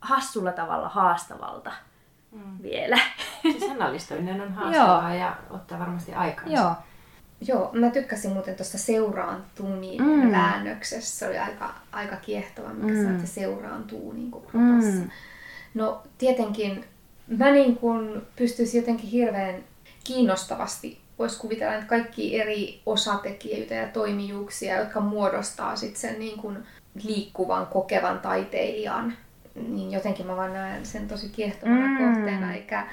[0.00, 1.72] hassulla tavalla haastavalta
[2.32, 2.62] Mm.
[2.62, 2.98] vielä.
[3.42, 6.46] Se sanallistaminen on haastavaa ja ottaa varmasti aikaa.
[6.46, 6.72] Joo.
[7.46, 10.24] Joo, mä tykkäsin muuten tuosta seuraantuminen Mm.
[10.24, 10.32] mm.
[10.32, 11.18] väännöksessä.
[11.18, 13.14] Se oli aika, aika kiehtova, mikä Mm.
[13.14, 15.00] että se seuraantuu niin kuin kropassa.
[15.04, 15.10] Mm.
[15.74, 16.84] No tietenkin
[17.26, 19.54] mä niin kuin pystyisin jotenkin hirveän
[20.04, 26.58] kiinnostavasti voisi kuvitella, että kaikki eri osatekijöitä ja toimijuuksia, jotka muodostaa sit sen niin kuin
[27.04, 29.16] liikkuvan, kokevan taiteilijan,
[29.68, 32.04] niin jotenkin mä vaan näen sen tosi kiehtovana Mm.
[32.04, 32.14] mm.
[32.14, 32.54] kohteena.
[32.54, 32.86] Eikä,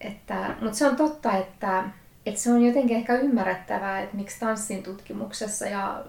[0.00, 1.84] että, mutta se on totta, että,
[2.26, 6.04] että se on jotenkin ehkä ymmärrettävää, että miksi tanssin tutkimuksessa ja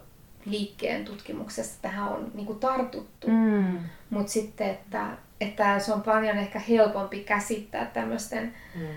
[0.46, 3.28] liikkeen tutkimuksessa tähän on niin kuin tartuttu.
[3.28, 3.78] Mm.
[4.10, 5.08] Mutta sitten, että,
[5.42, 8.88] että se on paljon ehkä helpompi käsittää tämmöisten, Mm.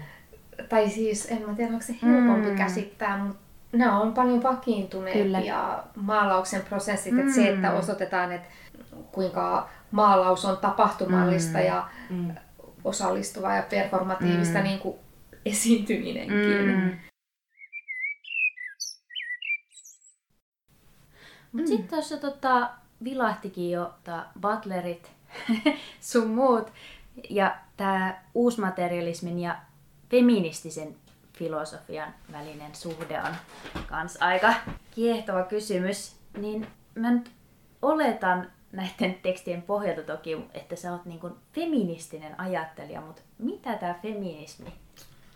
[0.69, 2.57] Tai siis en mä tiedä, onko se helpompi Mm.
[2.57, 3.41] käsittää, mutta
[3.73, 7.13] nämä on paljon vakiintuneempia maalauksen prosessit.
[7.13, 7.19] Mm.
[7.21, 7.77] Että se, että Mm.
[7.77, 8.49] osoitetaan, että
[9.13, 11.65] kuinka maalaus on tapahtumallista Mm.
[11.65, 12.35] ja Mm.
[12.85, 14.65] osallistuvaa ja performatiivista Mm.
[14.65, 14.97] niin kuin
[15.47, 16.67] esiintyminenkin.
[16.67, 16.91] Mm.
[21.53, 21.67] Mut Mm.
[21.67, 22.71] sitten tuossa tota,
[23.05, 25.11] vilahtikin jo tää Butlerit
[26.01, 26.73] sun muut.
[27.31, 29.57] Ja tämä uusmaterialismin ja
[30.11, 30.97] feministisen
[31.33, 33.35] filosofian välinen suhde on
[33.87, 34.55] kans aika
[34.91, 36.17] kiehtova kysymys.
[36.39, 37.31] Niin mä nyt
[37.83, 41.21] oletan näiden tekstien pohjalta toki, että sä oot niin
[41.53, 44.73] feministinen ajattelija, mutta mitä tämä feminismi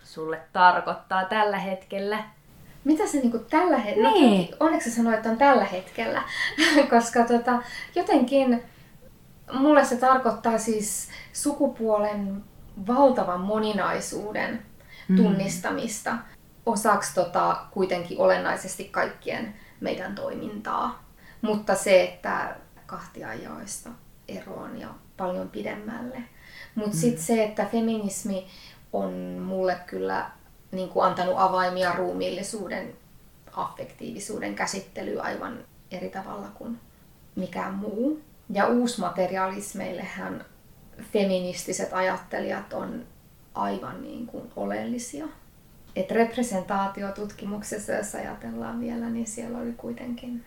[0.03, 2.25] sulle tarkoittaa tällä hetkellä?
[2.85, 4.51] Mitä se niinku tällä hetkellä, Niin.
[4.51, 6.23] no, onneksi sä sanoit, että on tällä hetkellä,
[6.91, 7.63] koska tota,
[7.95, 8.63] jotenkin
[9.53, 12.45] mulle se tarkoittaa siis sukupuolen
[12.87, 14.63] valtavan moninaisuuden
[15.09, 15.17] Mm.
[15.17, 16.17] tunnistamista
[16.67, 21.05] osaksi tota, kuitenkin olennaisesti kaikkien meidän toimintaa.
[21.43, 22.57] Mutta se, että
[22.87, 23.91] kahtiajaoista
[24.29, 26.23] eroon ja paljon pidemmälle.
[26.75, 28.47] Mutta sitten se, että feminismi
[28.93, 29.13] on
[29.43, 30.31] mulle kyllä
[30.73, 32.97] niin kuin antanut avaimia ruumiillisuuden,
[33.53, 35.59] affektiivisuuden käsittelyyn aivan
[35.91, 36.81] eri tavalla kuin
[37.37, 38.21] mikään muu.
[38.51, 40.45] Ja uusmaterialismeillehän
[41.13, 43.05] feministiset ajattelijat on
[43.55, 45.27] aivan niin kuin oleellisia.
[45.97, 50.45] Et representaatiotutkimuksessa, jos ajatellaan vielä, niin siellä oli kuitenkin,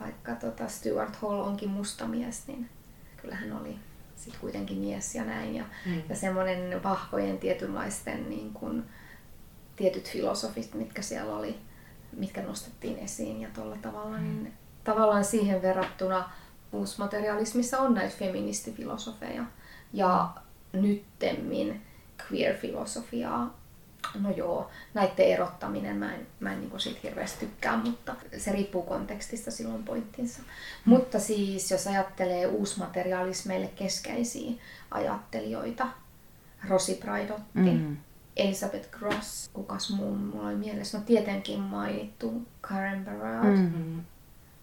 [0.00, 2.68] vaikka tota Stuart Hall onkin musta mies, niin
[3.16, 3.76] kyllähän oli
[4.16, 5.54] sitten kuitenkin mies ja näin.
[5.54, 6.02] Ja, Mm.
[6.08, 8.84] ja semmoinen vahvojen tietynlaisten niin kuin,
[9.76, 11.56] tietyt filosofit, mitkä siellä oli,
[12.16, 14.52] mitkä nostettiin esiin ja tuolla tavalla, niin
[14.84, 16.30] tavallaan siihen verrattuna
[16.72, 19.44] uusmaterialismissa on näitä feministifilosofeja
[19.92, 20.28] ja
[20.72, 21.82] nyttemmin
[22.22, 23.58] queer-filosofiaa.
[24.20, 28.82] No joo, näiden erottaminen mä en, mä en niin siitä hirveästi tykkää, mutta se riippuu
[28.82, 30.38] kontekstista silloin pointtinsa.
[30.42, 30.46] Mm.
[30.84, 34.52] Mutta siis jos ajattelee uusmaterialismeille keskeisiä
[34.90, 35.86] ajattelijoita,
[36.68, 37.96] Rosi Braidotti, Mm.
[38.36, 43.44] Elizabeth Gross, kukas muu mulla oli mielessä, no tietenkin mainittu Karen Barad.
[43.44, 43.72] Mm.
[43.76, 44.02] Mm.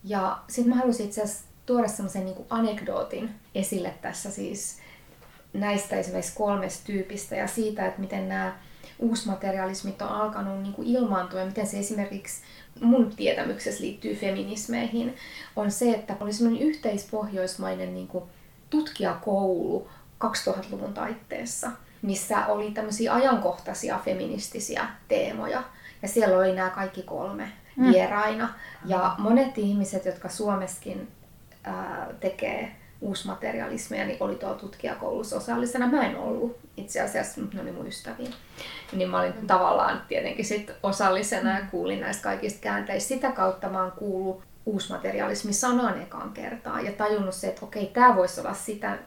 [0.04, 4.80] Ja sitten mä halusin itse asiassa tuoda semmoisen niin anekdootin esille tässä siis
[5.60, 8.56] näistä esimerkiksi kolmesta tyypistä ja siitä, että miten nämä
[9.00, 12.42] uusmaterialismit on alkanut niin kuin ilmaantua ja miten se esimerkiksi
[12.82, 15.16] mun tietämyksessä liittyy feminismeihin,
[15.56, 18.24] on se, että oli semmoinen yhteispohjoismainen niin kuin
[18.70, 19.88] tutkijakoulu
[20.24, 25.64] 2000-luvun taitteessa, missä oli tämmöisiä ajankohtaisia feministisiä teemoja.
[26.02, 27.52] Ja siellä oli nämä kaikki kolme.
[27.76, 27.92] mm.
[27.92, 28.54] vieraina.
[28.86, 31.08] Ja monet ihmiset, jotka Suomessakin
[31.64, 35.88] ää, tekee uusmaterialismia, niin oli tuolla tutkijakoulussa osallisena.
[35.88, 38.30] Mä en ollut itse asiassa, mutta ne oli mun ystäviä.
[38.92, 39.48] Niin mä olin mm.
[39.48, 43.08] tavallaan tietenkin sit osallisena ja kuulin näistä kaikista käänteistä.
[43.08, 48.16] Sitä kautta mä oon kuullut uusmaterialismi sanan ekaan kertaa ja tajunnut se, että okei, tämä
[48.16, 48.98] voisi olla sitä,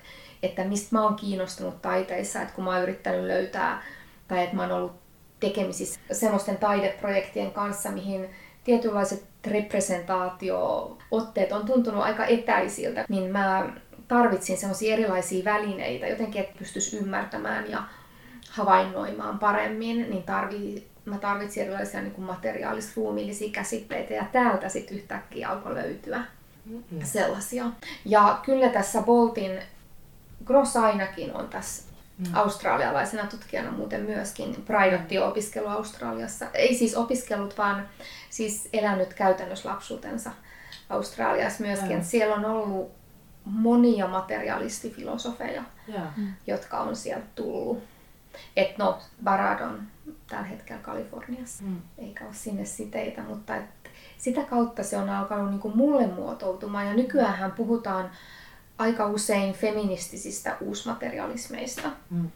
[0.43, 3.83] että mistä mä oon kiinnostunut taiteissa, että kun mä oon yrittänyt löytää
[4.29, 4.93] tai että mä oon ollut
[5.41, 8.31] tekemisissä semmoisten taideprojektien kanssa, mihin
[8.65, 13.73] tietynlaiset representaatio-otteet on tuntunut aika etäisiltä, niin mä
[14.09, 17.83] tarvitsin semmoisia erilaisia välineitä jotenkin, että pystyisi ymmärtämään ja
[18.51, 25.75] havainnoimaan paremmin, niin tarvii, mä tarvitsin erilaisia niin materiaalis-ruumiillisia käsitteitä ja täältä sitten yhtäkkiä alkoi
[25.75, 26.25] löytyä
[26.65, 27.01] mm-hmm.
[27.03, 27.65] sellaisia.
[28.05, 29.63] Ja kyllä tässä Boltin
[30.45, 31.88] Gross ainakin on tässä
[32.19, 32.35] mm.
[32.35, 34.63] australialaisena tutkijana muuten myöskin.
[34.67, 36.47] Praidotti opiskelu Australiassa.
[36.55, 37.89] Ei siis opiskellut, vaan
[38.31, 40.31] siis elänyt käytännössä lapsuutensa
[40.91, 41.97] Australiassa myöskin.
[41.97, 42.03] Mm.
[42.03, 42.91] Siellä on ollut
[43.45, 45.63] monia materialistifilosofeja,
[46.17, 46.35] mm.
[46.47, 47.83] jotka on sieltä tullut.
[48.57, 49.83] Et no, Barad on
[50.27, 51.83] tällä hetkellä Kaliforniassa, mm.
[51.99, 53.65] eikä ole sinne siteitä, mutta et
[54.19, 56.87] sitä kautta se on alkanut niinku mulle muotoutumaan.
[56.87, 58.11] Ja nykyään puhutaan
[58.79, 61.91] aika usein feministisistä uusmaterialismeista.
[62.11, 62.31] Mm.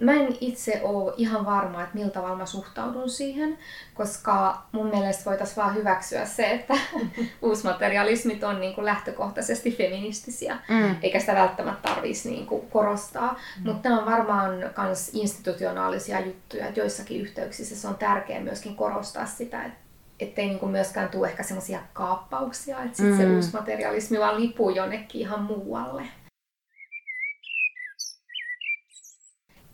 [0.00, 3.58] Mä en itse ole ihan varma, että miltä tavalla mä suhtaudun siihen,
[3.94, 6.74] koska mun mielestä voitaisiin vaan hyväksyä se, että
[7.42, 10.96] uusmaterialismit on niin kuin lähtökohtaisesti feministisiä, mm.
[11.02, 13.32] eikä sitä välttämättä tarvitsisi niin kuin korostaa.
[13.32, 13.70] Mm.
[13.70, 19.26] Mutta nämä on varmaan myös institutionaalisia juttuja, että joissakin yhteyksissä se on tärkeää myöskin korostaa
[19.26, 19.81] sitä, että
[20.22, 23.16] ettei niinku myöskään tule ehkä semmoisia kaappauksia, että sit mm.
[23.16, 26.02] se uusmaterialismi vaan lipuu jonnekin ihan muualle.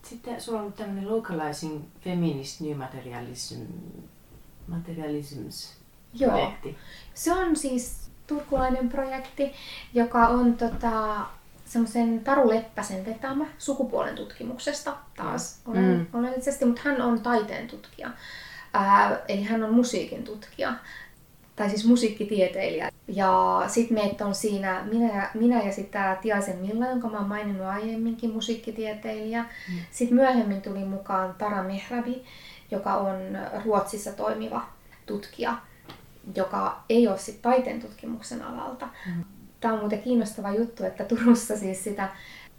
[0.02, 3.60] Sitten sulla on tämmöinen Localizing Feminist New Materialism,
[4.66, 5.76] Materialisms
[6.14, 6.30] Joo.
[6.30, 6.76] projekti.
[7.14, 9.52] Se on siis turkulainen projekti,
[9.94, 11.26] joka on tota,
[11.64, 16.06] semmoisen Taru Leppäsen vetämä sukupuolen tutkimuksesta taas mm.
[16.12, 18.10] oleellisesti, mutta hän on taiteen tutkija.
[18.74, 20.74] Ää, eli hän on musiikin tutkija,
[21.56, 22.90] tai siis musiikkitieteilijä.
[23.08, 27.28] Ja sitten meitä on siinä minä, minä ja sitten tämä Tiaisen Milla, jonka mä oon
[27.28, 29.42] maininnut aiemminkin, musiikkitieteilijä.
[29.42, 29.78] Mm.
[29.90, 32.24] Sitten myöhemmin tuli mukaan Tara Mehrabi,
[32.70, 33.16] joka on
[33.64, 34.66] Ruotsissa toimiva
[35.06, 35.58] tutkija,
[36.34, 38.88] joka ei ole sitten taiteen tutkimuksen alalta.
[39.06, 39.24] Mm.
[39.60, 42.08] Tämä on muuten kiinnostava juttu, että Turussa siis sitä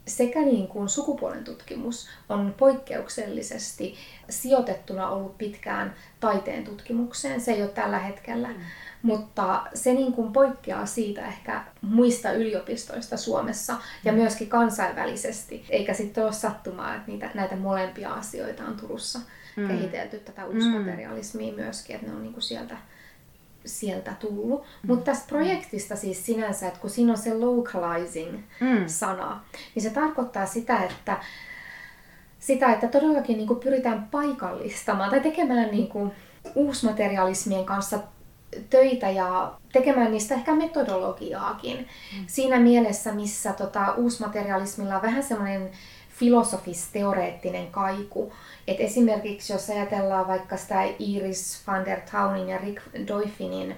[0.08, 3.96] sekä niin kuin sukupuolen tutkimus on poikkeuksellisesti
[4.30, 7.42] sijoitettuna ollut pitkään taiteen tutkimukseen.
[7.42, 8.48] Se ei ole tällä hetkellä.
[8.48, 8.56] Mm.
[9.02, 14.18] Mutta se niin kuin poikkeaa siitä ehkä muista yliopistoista Suomessa ja mm.
[14.18, 15.66] myöskin kansainvälisesti.
[15.70, 19.20] Eikä sitten ole sattumaa, että niitä, näitä molempia asioita on Turussa
[19.56, 19.68] mm.
[19.68, 21.60] kehitelty, tätä uusmaterialismia mm.
[21.60, 22.78] myöskin, että ne on niin kuin sieltä
[23.66, 24.62] sieltä tullut.
[24.62, 24.88] Mm.
[24.88, 29.40] Mutta tästä projektista siis sinänsä, että kun siinä on se localizing-sana, mm.
[29.76, 31.18] niin se tarkoittaa sitä, että
[32.40, 36.12] sitä, että todellakin niin kuin pyritään paikallistamaan tai tekemään niin kuin
[36.56, 38.00] uusmaterialismien kanssa
[38.70, 41.78] töitä ja tekemään niistä ehkä metodologiaakin.
[41.78, 42.24] Mm.
[42.28, 45.72] Siinä mielessä, missä tota, uusmaterialismilla on vähän semmoinen
[46.20, 48.34] filosofis-teoreettinen kaiku.
[48.68, 53.76] Et esimerkiksi jos ajatellaan vaikka sitä Iris van der Taunin ja Rick Doifinin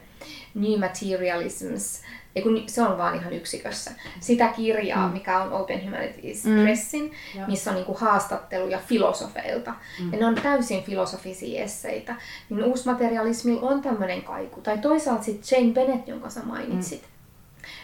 [0.56, 2.02] New Materialisms,
[2.44, 3.92] kun se on vaan ihan yksikössä.
[4.20, 5.14] Sitä kirjaa, mm.
[5.14, 6.62] mikä on Open Humanities mm.
[6.62, 7.48] Pressin, ja.
[7.48, 9.74] missä on niinku haastatteluja filosofeilta.
[10.00, 10.14] Mm.
[10.14, 12.16] Ja ne on täysin filosofisia esseitä.
[12.50, 14.62] Niin uusmaterialismilla on tämmöinen kaiku.
[14.62, 17.02] Tai toisaalta sitten Jane Bennett, jonka sä mainitsit.
[17.02, 17.08] Mm.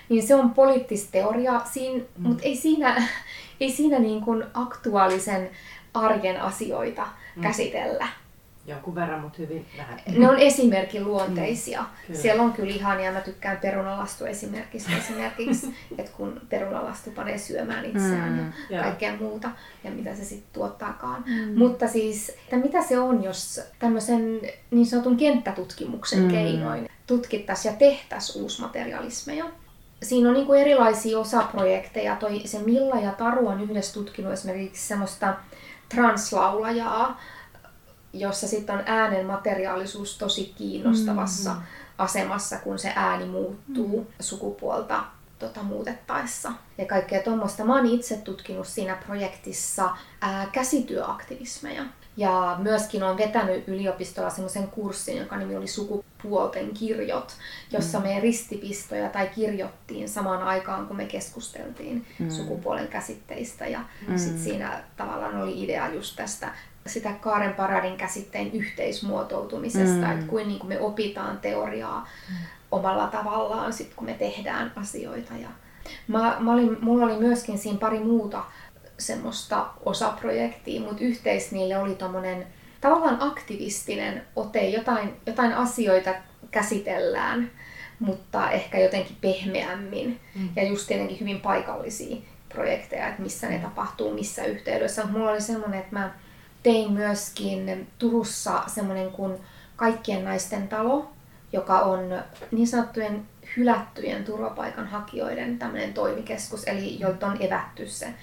[0.09, 2.27] Niin se on poliittista teoriaa, mm.
[2.27, 3.07] mutta ei siinä,
[3.59, 5.49] ei siinä niin kuin aktuaalisen
[5.93, 7.41] arjen asioita mm.
[7.41, 8.07] käsitellä.
[8.67, 9.99] Jonkun verran, mutta hyvin vähän.
[10.17, 11.85] Ne on esimerkin luonteisia.
[12.09, 17.85] Mm, Siellä on kyllä ihania, mä tykkään perunalastu esimerkiksi, esimerkiksi että kun perunalastu panee syömään
[17.85, 19.49] itseään mm, ja kaikkea muuta,
[19.83, 21.23] ja mitä se sitten tuottaakaan.
[21.27, 21.57] Mm.
[21.57, 24.41] Mutta siis, että mitä se on, jos tämmöisen
[24.71, 26.29] niin sanotun kenttätutkimuksen mm.
[26.29, 29.45] keinoin tutkittaisiin ja tehtäisiin uusmaterialismeja.
[30.03, 32.15] Siinä on niin kuin erilaisia osaprojekteja.
[32.15, 35.35] Toi, se Milla ja Taru on yhdessä tutkinut esimerkiksi semmoista
[35.89, 37.21] translaulajaa,
[38.13, 41.65] jossa sitten on äänen materiaalisuus tosi kiinnostavassa mm-hmm.
[41.97, 44.13] asemassa, kun se ääni muuttuu mm-hmm.
[44.19, 45.03] sukupuolta
[45.39, 46.51] tota, muutettaessa.
[46.77, 47.65] Ja kaikkea tuommoista.
[47.65, 51.83] Mä oon itse tutkinut siinä projektissa ää, käsityöaktivismeja.
[52.17, 57.33] Ja myöskin on vetänyt yliopistolla semmoisen kurssin, joka nimi oli Sukupuolten kirjot,
[57.71, 58.07] jossa mm.
[58.07, 62.29] me ristipistoja tai kirjottiin samaan aikaan, kun me keskusteltiin mm.
[62.29, 63.67] sukupuolen käsitteistä.
[63.67, 64.17] Ja mm.
[64.17, 66.51] sit siinä tavallaan oli idea just tästä
[66.87, 70.11] sitä Kaaren Paradin käsitteen yhteismuotoutumisesta, Mm.
[70.11, 72.07] että kuin, niin kuin me opitaan teoriaa
[72.71, 75.33] omalla tavallaan sit kun me tehdään asioita.
[75.41, 75.49] Ja
[76.07, 78.43] mä, mä olin, mulla oli myöskin siinä pari muuta
[78.97, 82.47] semmoista osaprojektia, mutta yhteis niille oli tommonen
[82.81, 86.15] tavallaan aktivistinen ote, jotain, jotain asioita
[86.51, 87.51] käsitellään,
[87.99, 90.49] mutta ehkä jotenkin pehmeämmin Mm.
[90.55, 92.17] ja just tietenkin hyvin paikallisia
[92.49, 95.03] projekteja, että missä ne tapahtuu, missä yhteydessä.
[95.03, 96.11] Mut Mulla oli semmoinen, että mä
[96.63, 99.33] tein myöskin Turussa semmoinen kuin
[99.75, 101.09] Kaikkien naisten talo,
[101.53, 101.99] joka on
[102.51, 103.25] niin sanottujen
[103.57, 108.13] hylättyjen turvapaikanhakijoiden tämmöinen toimikeskus, eli joilta on evätty se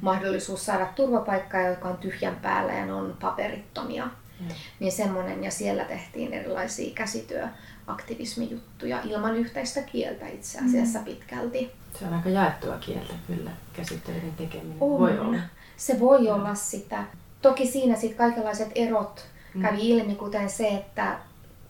[0.00, 4.04] mahdollisuus saada turvapaikkaa, joka on tyhjän päällä ja ne on paperittomia.
[4.40, 4.46] Mm.
[4.80, 11.70] Niin semmoinen, ja siellä tehtiin erilaisia käsityöaktivismijuttuja ilman yhteistä kieltä itse asiassa pitkälti.
[11.98, 15.00] Se on aika jaettua kieltä kyllä, käsitteiden tekeminen On.
[15.00, 15.36] voi olla.
[15.76, 17.04] Se voi olla sitä.
[17.42, 19.62] Toki siinä sitten kaikenlaiset erot Mm.
[19.62, 21.18] kävi ilmi, kuten se, että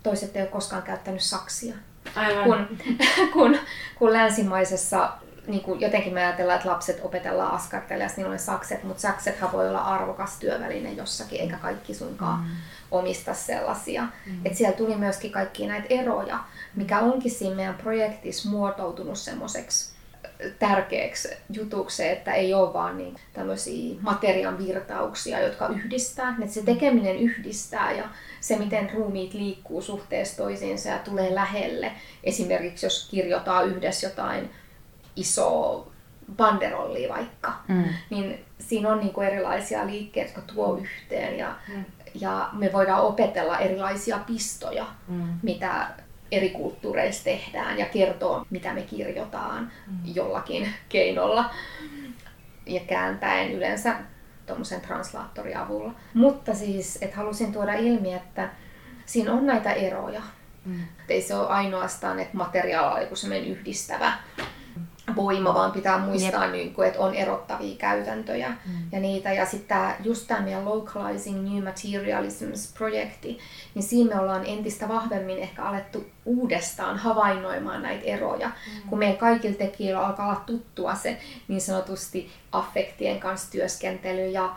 [0.07, 1.75] toiset ei ole koskaan käyttänyt saksia.
[2.15, 2.45] Aivan.
[2.45, 2.79] Kun,
[3.33, 3.59] kun,
[3.99, 5.13] kun länsimaisessa
[5.47, 9.69] niin kuin jotenkin me ajatellaan, että lapset opetellaan askartelemaan, niillä on sakset, mutta saksethan voi
[9.69, 12.51] olla arvokas työväline jossakin, eikä kaikki suinkaan Mm.
[12.91, 14.03] omista sellaisia.
[14.03, 14.41] Mm.
[14.45, 16.39] Et siellä tuli myöskin kaikki näitä eroja,
[16.77, 19.96] mikä onkin siinä meidän projektissa muotoutunut semmoiseksi
[20.59, 26.37] tärkeäksi jutuksi, että ei ole vaan niin tämmöisiä materian virtauksia, jotka yhdistää.
[26.41, 28.05] Että se tekeminen yhdistää ja
[28.41, 31.93] se, miten ruumiit liikkuu suhteessa toisiinsa ja tulee lähelle.
[32.25, 34.51] Esimerkiksi jos kirjoittaa yhdessä jotain
[35.17, 35.87] isoa
[36.37, 37.85] banderollia vaikka, Mm.
[38.11, 41.85] niin siinä on niin kuin erilaisia liikkeitä, jotka tuo yhteen ja, Mm.
[42.15, 45.29] ja me voidaan opetella erilaisia pistoja, Mm.
[45.43, 45.89] mitä
[46.33, 49.73] eri kulttuureissa tehdään ja kertoo, mitä me kirjoitaan
[50.15, 51.51] jollakin keinolla
[52.67, 53.97] ja kääntäen yleensä
[54.47, 55.95] tuommoisen translaattorin avulla.
[56.15, 58.49] Mutta siis, että halusin tuoda ilmi, että
[59.07, 60.23] siinä on näitä eroja.
[60.65, 60.81] Mm.
[60.83, 63.15] Et ei se ole ainoastaan, että materiaali on joku
[63.47, 64.13] yhdistävä
[65.17, 68.73] voima, vaan pitää muistaa, niin kuin, että on erottavia käytäntöjä mm.
[68.93, 69.33] ja niitä.
[69.33, 73.39] Ja sitten just tämä meidän Localizing New Materialisms-projekti,
[73.75, 78.89] niin siinä me ollaan entistä vahvemmin ehkä alettu uudestaan havainnoimaan näitä eroja, mm.
[78.89, 84.57] kun meidän kaikilla tekijöillä alkaa olla tuttua se niin sanotusti affektien kanssa työskentely ja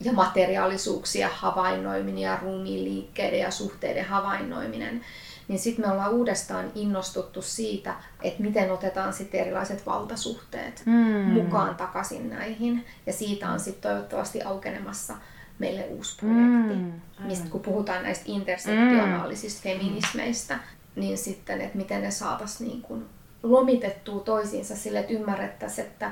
[0.00, 5.04] ja materiaalisuuksien havainnoiminen ja ruumiin liikkeiden ja suhteiden havainnoiminen,
[5.48, 11.30] niin sitten me ollaan uudestaan innostuttu siitä, että miten otetaan sitten erilaiset valtasuhteet Mm.
[11.30, 12.84] mukaan takaisin näihin.
[13.06, 15.14] Ja siitä on sitten toivottavasti aukenemassa
[15.58, 16.74] meille uusi projekti.
[16.74, 16.92] Mm.
[17.18, 20.58] Mistä kun puhutaan näistä intersektionaalisista feminismeistä,
[20.96, 23.04] niin sitten, että miten ne saataisiin niin kuin
[23.42, 26.10] lomitettua toisiinsa sille, että ymmärrettäisiin, että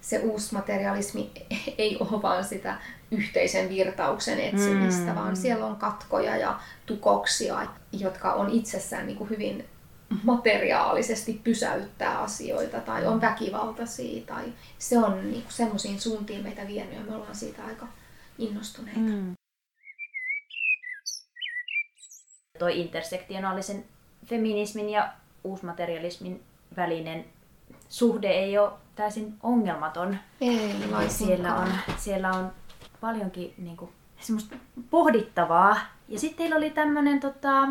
[0.00, 1.30] se uusi materialismi
[1.78, 2.76] ei ole vaan sitä
[3.10, 5.14] yhteisen virtauksen etsimistä, Mm.
[5.14, 9.64] vaan siellä on katkoja ja tukoksia, jotka on itsessään niin kuin hyvin
[10.22, 14.44] materiaalisesti pysäyttää asioita tai on väkivaltaisia tai
[14.78, 17.86] se on niin semmoisiin suuntiin meitä vienyt ja me ollaan siitä aika
[18.38, 19.00] innostuneita.
[19.00, 19.34] Mm.
[22.58, 23.84] Toi intersektionaalisen
[24.26, 25.12] feminismin ja
[25.44, 26.42] uusmaterialismin
[26.76, 27.24] välinen
[27.88, 30.18] suhde ei ole täysin ongelmaton.
[30.40, 32.52] Ei Siellä on, siellä on
[33.00, 33.90] paljonkin niin kuin,
[34.20, 34.56] semmoista
[34.90, 35.76] pohdittavaa.
[36.08, 37.68] Ja sitten teillä oli tämmöinen tota,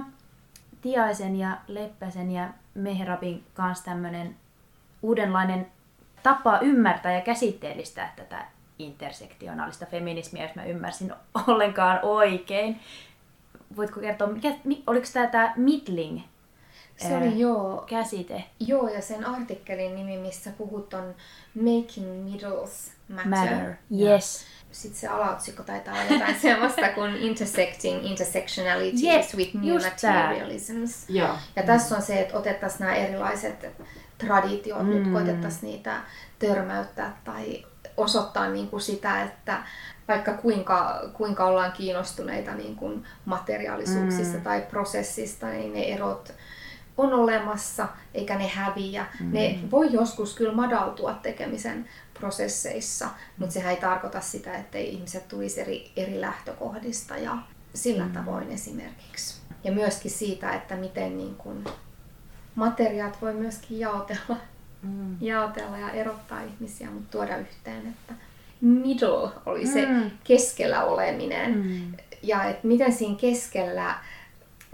[0.82, 4.36] Tiaisen ja Leppäsen ja Mehrabin kanssa tämmöinen
[5.02, 5.68] uudenlainen
[6.24, 8.46] tapa ymmärtää ja käsitteellistää tätä
[8.80, 11.14] intersektionaalista feminismiä, jos mä ymmärsin
[11.48, 12.80] ollenkaan oikein.
[13.76, 16.22] Voitko kertoa, mikä, mi, oliko tämä tämä middling
[16.98, 17.86] Se oli joo.
[17.90, 18.44] käsite?
[18.60, 21.16] Joo, ja sen artikkelin nimi, missä puhut on
[21.56, 23.30] Making Middles Matter.
[23.30, 23.74] Matter.
[24.00, 24.46] Yes.
[24.76, 29.74] Sitten se alaotsikko taitaa olla jotain sellaista kuin Intersecting Intersectionalities Jep, with New.
[29.74, 31.10] Materialisms.
[31.10, 31.36] Joo.
[31.56, 33.68] Ja tässä on se, että otettaisiin nämä erilaiset
[34.18, 34.90] traditiot, mm.
[34.90, 36.02] nyt koitettaisiin niitä
[36.40, 37.66] törmäyttää tai
[37.98, 39.64] osoittaa niin kuin sitä, että
[40.08, 44.44] vaikka kuinka, kuinka ollaan kiinnostuneita niin kuin materiaalisuuksista Mm.
[44.44, 46.34] tai prosessista, niin ne erot
[46.98, 49.06] on olemassa, eikä ne häviä.
[49.20, 49.34] Mm.
[49.34, 51.90] Ne voi joskus kyllä madaltua tekemisen
[52.20, 57.38] prosesseissa, mutta sehän ei tarkoita sitä, että ihmiset tulisi eri, eri lähtökohdista ja
[57.74, 59.36] sillä tavoin esimerkiksi.
[59.64, 61.64] Ja myöskin siitä, että miten niin kuin
[62.56, 64.38] materiaat voi myöskin jaotella,
[64.82, 65.18] Mm.
[65.22, 68.14] jaotella ja erottaa ihmisiä, mutta tuoda yhteen, että
[68.62, 70.12] middle oli se Mm.
[70.24, 71.56] keskellä oleminen.
[71.58, 71.94] Mm.
[72.24, 73.96] Ja että miten siinä keskellä,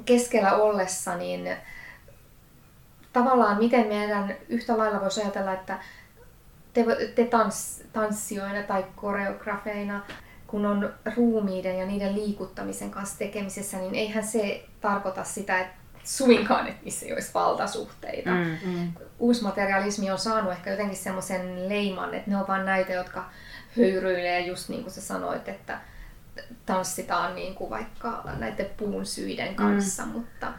[0.05, 1.49] keskellä ollessa, niin
[3.13, 5.79] tavallaan miten meidän yhtä lailla voisi ajatella, että
[6.73, 10.05] te, te tans, tanssijoina tai koreografeina,
[10.47, 16.67] kun on ruumiiden ja niiden liikuttamisen kanssa tekemisessä, niin eihän se tarkoita sitä, että suinkaan,
[16.67, 18.29] että missä ei olisi valtasuhteita.
[18.29, 18.57] Mm.
[18.65, 18.93] Mm.
[19.19, 23.29] Uusmaterialismi on saanut ehkä jotenkin semmoisen leiman, että ne on vain näitä, jotka
[23.77, 25.79] höyryilee just niin kuin sä sanoit, että
[26.65, 30.11] tanssitaan niin kuin vaikka näiden puun syiden kanssa, mm.
[30.11, 30.53] mutta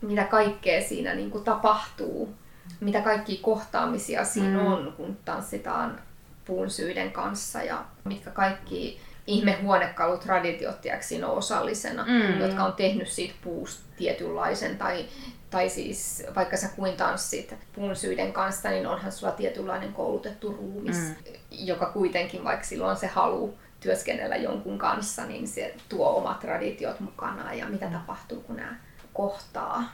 [0.00, 2.34] mitä kaikkea siinä niin kuin tapahtuu,
[2.80, 4.66] mitä kaikki kohtaamisia siinä mm.
[4.66, 6.00] on, kun tanssitaan
[6.44, 12.40] puun syiden kanssa ja mitkä kaikki ihme huonekalutraditiot siinä on osallisena, mm.
[12.40, 15.06] jotka on tehnyt siitä puusta tietynlaisen tai
[15.50, 20.96] tai siis vaikka sä kuin tanssit puun syiden kanssa, niin onhan sulla tietynlainen koulutettu ruumis,
[20.96, 21.14] mm.
[21.50, 27.58] joka kuitenkin, vaikka silloin se halu työskennellä jonkun kanssa, niin se tuo omat traditiot mukanaan
[27.58, 28.76] ja mitä tapahtuu, kun nämä
[29.12, 29.84] kohtaa.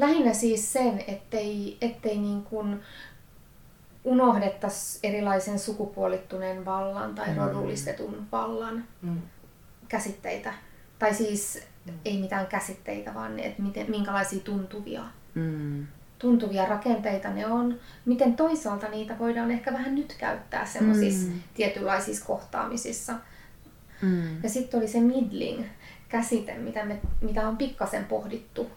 [0.00, 2.80] Lähinnä siis sen, ettei, ettei niin kuin
[4.04, 7.36] unohdettaisi erilaisen sukupuolittuneen vallan tai mm.
[7.36, 9.22] rodullistetun vallan mm.
[9.88, 10.54] käsitteitä.
[10.98, 11.92] Tai siis mm.
[12.04, 15.86] ei mitään käsitteitä, vaan että miten, minkälaisia tuntuvia, mm.
[16.18, 17.78] tuntuvia rakenteita ne on.
[18.04, 21.40] Miten toisaalta niitä voidaan ehkä vähän nyt käyttää semmoisissa mm.
[21.54, 23.14] tietynlaisissa kohtaamisissa.
[24.02, 24.42] Mm.
[24.42, 25.64] Ja sitten oli se middling
[26.08, 28.70] käsite, mitä, me, mitä on pikkasen pohdittu.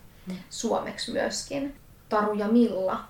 [0.49, 1.75] Suomeksi myöskin.
[2.09, 3.03] Taru ja Milla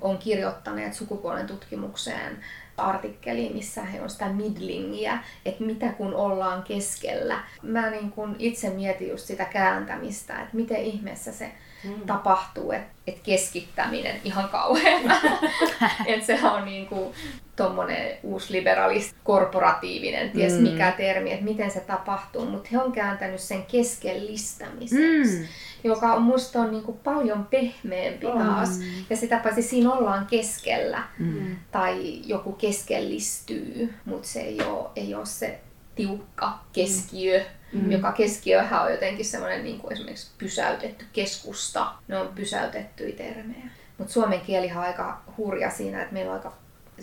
[0.00, 2.44] on kirjoittaneet sukupuolen tutkimukseen
[2.76, 7.44] artikkeli, missä he on sitä midlingiä, että mitä kun ollaan keskellä.
[7.62, 11.52] Mä niin kun itse mietin just sitä kääntämistä, että miten ihmeessä se
[11.84, 12.00] mm.
[12.06, 15.02] tapahtuu, että et keskittäminen ihan kauhean.
[16.06, 17.14] että se on niinku
[17.56, 18.16] tommonen
[18.48, 20.62] liberalist korporatiivinen, ties mm.
[20.62, 25.38] mikä termi, että miten se tapahtuu, mutta he on kääntänyt sen keskellistämiseksi.
[25.38, 25.46] Mm
[25.84, 28.38] joka on musta on niinku paljon pehmeämpi mm.
[28.38, 28.80] taas.
[29.10, 31.56] Ja sitä paitsi siinä ollaan keskellä mm.
[31.70, 35.60] tai joku keskellistyy, mutta se ei ole, ei ole se
[35.94, 37.44] tiukka keskiö, mm.
[37.88, 41.92] Joka keskiöhän on jotenkin semmoinen niin kuin esimerkiksi pysäytetty keskusta.
[42.08, 43.68] Ne on pysäytettyjä termejä.
[43.98, 46.52] Mutta suomen kieli on aika hurja siinä, että meillä on aika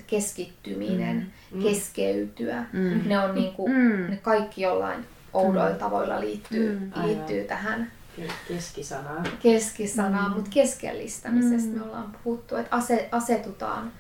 [0.07, 1.63] keskittyminen, mm.
[1.63, 2.65] keskeytyä.
[2.73, 3.01] Mm.
[3.05, 4.09] Ne on niin kuin, mm.
[4.09, 5.79] ne kaikki jollain oudoilla mm.
[5.79, 6.91] tavoilla liittyy, mm.
[7.05, 7.91] liittyy tähän
[8.47, 9.23] Keskisanaa.
[9.43, 10.35] Keskisanaa, mm.
[10.35, 11.77] mutta keskellistämisestä mm.
[11.77, 12.75] me ollaan puhuttu, että
[13.11, 13.91] asetutaan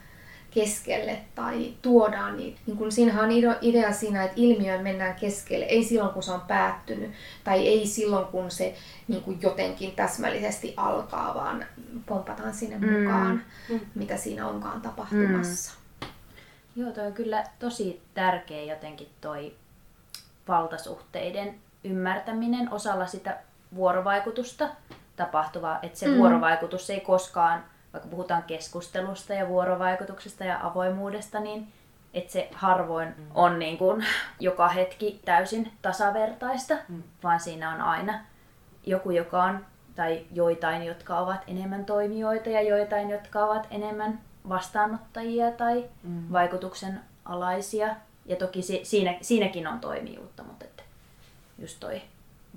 [0.55, 2.59] keskelle tai tuodaan niitä.
[2.65, 3.31] Niin kun siinähän on
[3.61, 7.11] idea siinä, että ilmiöön mennään keskelle, ei silloin kun se on päättynyt
[7.43, 8.75] tai ei silloin kun se
[9.07, 11.65] niin kuin jotenkin täsmällisesti alkaa, vaan
[12.05, 12.99] pompataan sinne mm.
[12.99, 13.79] mukaan, mm.
[13.95, 15.73] mitä siinä onkaan tapahtumassa.
[16.01, 16.07] Mm.
[16.75, 19.53] Joo, toi on kyllä tosi tärkeä jotenkin toi
[20.47, 23.37] valtasuhteiden ymmärtäminen osalla sitä
[23.75, 24.69] vuorovaikutusta
[25.15, 26.17] tapahtuvaa, että se mm.
[26.17, 27.63] vuorovaikutus ei koskaan,
[27.95, 31.73] vaikka puhutaan keskustelusta ja vuorovaikutuksesta ja avoimuudesta, niin
[32.13, 33.25] että se harvoin mm.
[33.33, 34.05] on niin kuin
[34.39, 37.03] joka hetki täysin tasavertaista, mm.
[37.23, 38.19] vaan siinä on aina
[38.85, 39.65] joku, joka on,
[39.95, 46.31] tai joitain, jotka ovat enemmän toimijoita ja joitain, jotka ovat enemmän vastaanottajia tai mm.
[46.31, 47.95] vaikutuksen alaisia.
[48.25, 50.83] Ja toki siinä, siinäkin on toimijuutta, mutta että
[51.59, 52.01] just toi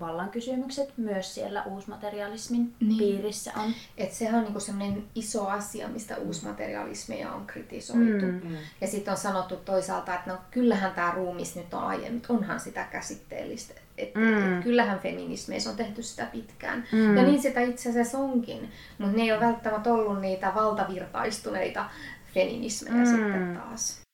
[0.01, 2.99] vallankysymykset myös siellä uusmaterialismin niin.
[2.99, 3.73] piirissä on.
[3.97, 8.27] Et sehän on niinku sellainen iso asia, mistä uusmaterialismia on kritisoitu.
[8.27, 8.41] Mm.
[8.45, 8.57] mm.
[8.81, 12.85] Ja sitten on sanottu toisaalta, että no kyllähän tämä ruumis nyt on aiemmin, onhan sitä
[12.85, 13.75] käsitteellistä.
[13.99, 14.59] Että mm.
[14.59, 16.85] et kyllähän feminismeissä on tehty sitä pitkään.
[16.93, 17.17] Mm.
[17.17, 21.91] Ja niin sitä itse asiassa onkin, mutta ne ei ole välttämättä ollut niitä valtavirtaistuneita
[22.35, 23.07] feminismejä mm.
[23.07, 24.08] sitten taas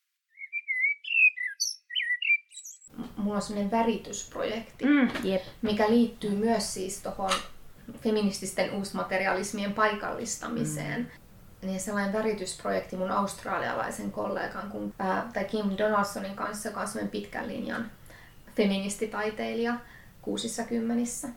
[3.17, 5.43] mulla on sellainen väritysprojekti, mm, yep.
[5.63, 7.31] mikä liittyy myös siis tuohon
[8.01, 11.01] feminististen uusmaterialismien paikallistamiseen.
[11.01, 11.67] Mm.
[11.69, 17.49] Niin sellainen väritysprojekti mun australialaisen kollegan kun, ää, tai Kim Donaldsonin kanssa, joka on pitkän
[17.49, 17.91] linjan
[18.57, 19.75] feministitaiteilija
[20.23, 21.29] kuusissa kymmenissä.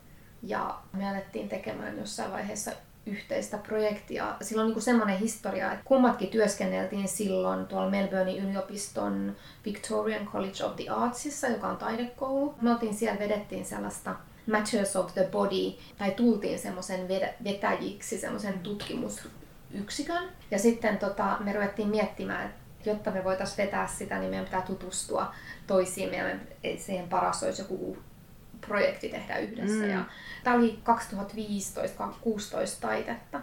[0.43, 2.71] Ja me alettiin tekemään jossain vaiheessa
[3.07, 4.35] yhteistä projektia.
[4.41, 9.35] Sillä on niin semmoinen historia, että kummatkin työskenneltiin silloin tuolla Melbournein yliopiston
[9.65, 12.55] Victorian College of the Artsissa, joka on taidekoulu.
[12.61, 14.15] Me oltiin siellä, vedettiin sellaista
[14.51, 17.07] Matters of the Body, tai tultiin semmoisen
[17.43, 20.23] vetäjiksi, semmoisen tutkimusyksikön.
[20.51, 24.61] Ja sitten tota, me ruvettiin miettimään, että jotta me voitaisiin vetää sitä, niin meidän pitää
[24.61, 25.33] tutustua
[25.67, 26.09] toisiin.
[26.09, 26.41] Meidän,
[26.77, 27.97] siihen paras olisi joku
[28.67, 29.83] projekti tehdä yhdessä.
[29.83, 29.89] Mm.
[29.89, 30.05] Ja
[30.43, 30.89] tämä oli 2015-2016
[32.81, 33.39] taitetta.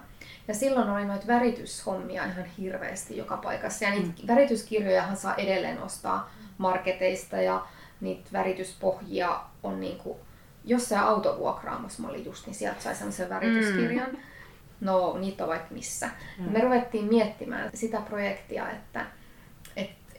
[0.49, 3.85] Ja silloin oli noita värityshommia ihan hirveästi joka paikassa.
[3.85, 4.29] Ja niitä mm.
[4.29, 7.67] värityskirjojahan saa edelleen ostaa marketeista ja
[8.01, 10.21] niitä värityspohjia on niinku,
[10.65, 14.11] jossain autovuokraamassa mä olin just, niin sieltä sai sellaisen värityskirjan.
[14.11, 14.19] Mm.
[14.81, 16.11] No, niitä on vaikka missä.
[16.39, 16.53] Mm.
[16.53, 19.07] Me ruvettiin miettimään sitä projektia, että,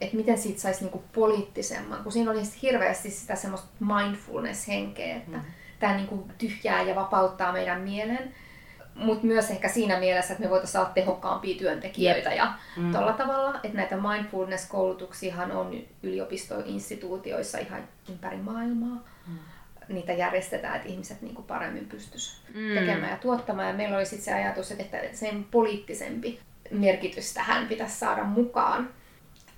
[0.02, 5.44] että miten siitä saisi niinku poliittisemman, kun siinä oli hirveästi sitä semmoista mindfulness-henkeä, että mm.
[5.80, 8.34] tämä niinku tyhjää ja vapauttaa meidän mielen,
[8.96, 12.38] mutta myös ehkä siinä mielessä, että me voitaisiin olla tehokkaampia työntekijöitä yep.
[12.38, 12.92] ja mm.
[12.92, 19.04] tuolla tavalla, että näitä mindfulness-koulutuksiahan on yliopistoinstituutioissa ihan ympäri maailmaa.
[19.28, 19.38] Mm.
[19.90, 22.80] Niitä järjestetään, että ihmiset niinku paremmin pystyisivät mm.
[22.80, 23.68] tekemään ja tuottamaan.
[23.68, 26.40] Ja meillä oli sitten se ajatus, että sen poliittisempi
[26.72, 28.90] merkitys tähän pitäisi saada mukaan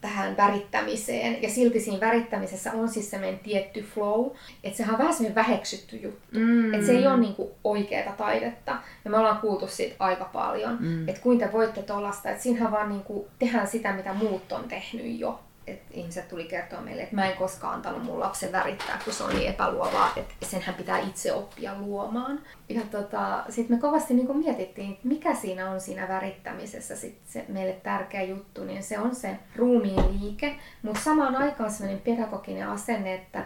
[0.02, 1.43] tähän värittämiseen.
[1.43, 4.28] Ja silti siinä värittämisessä on siis semmoinen tietty flow,
[4.64, 6.39] että sehän on vähän semmoinen väheksytty juttu.
[6.39, 6.74] Mm.
[6.74, 8.78] Että se ei ole niinku oikeaa taidetta.
[9.06, 11.10] Ja me ollaan kuultu siitä aika paljon, mm.
[11.10, 15.20] että kuinka te voitte tuollaista, että siinähän vaan niinku tehdään sitä, mitä muut on tehnyt
[15.20, 19.13] jo että ihmiset tuli kertoa meille, että mä en koskaan antanut mun lapsen värittää, kun
[19.13, 22.39] se on niin epäluovaa, että senhän pitää itse oppia luomaan.
[22.70, 27.45] Ja tota, sitten me kovasti niin mietittiin, että mikä siinä on siinä värittämisessä sit se
[27.47, 33.13] meille tärkeä juttu, niin se on se ruumiin liike, mutta samaan aikaan sellainen pedagoginen asenne,
[33.13, 33.45] että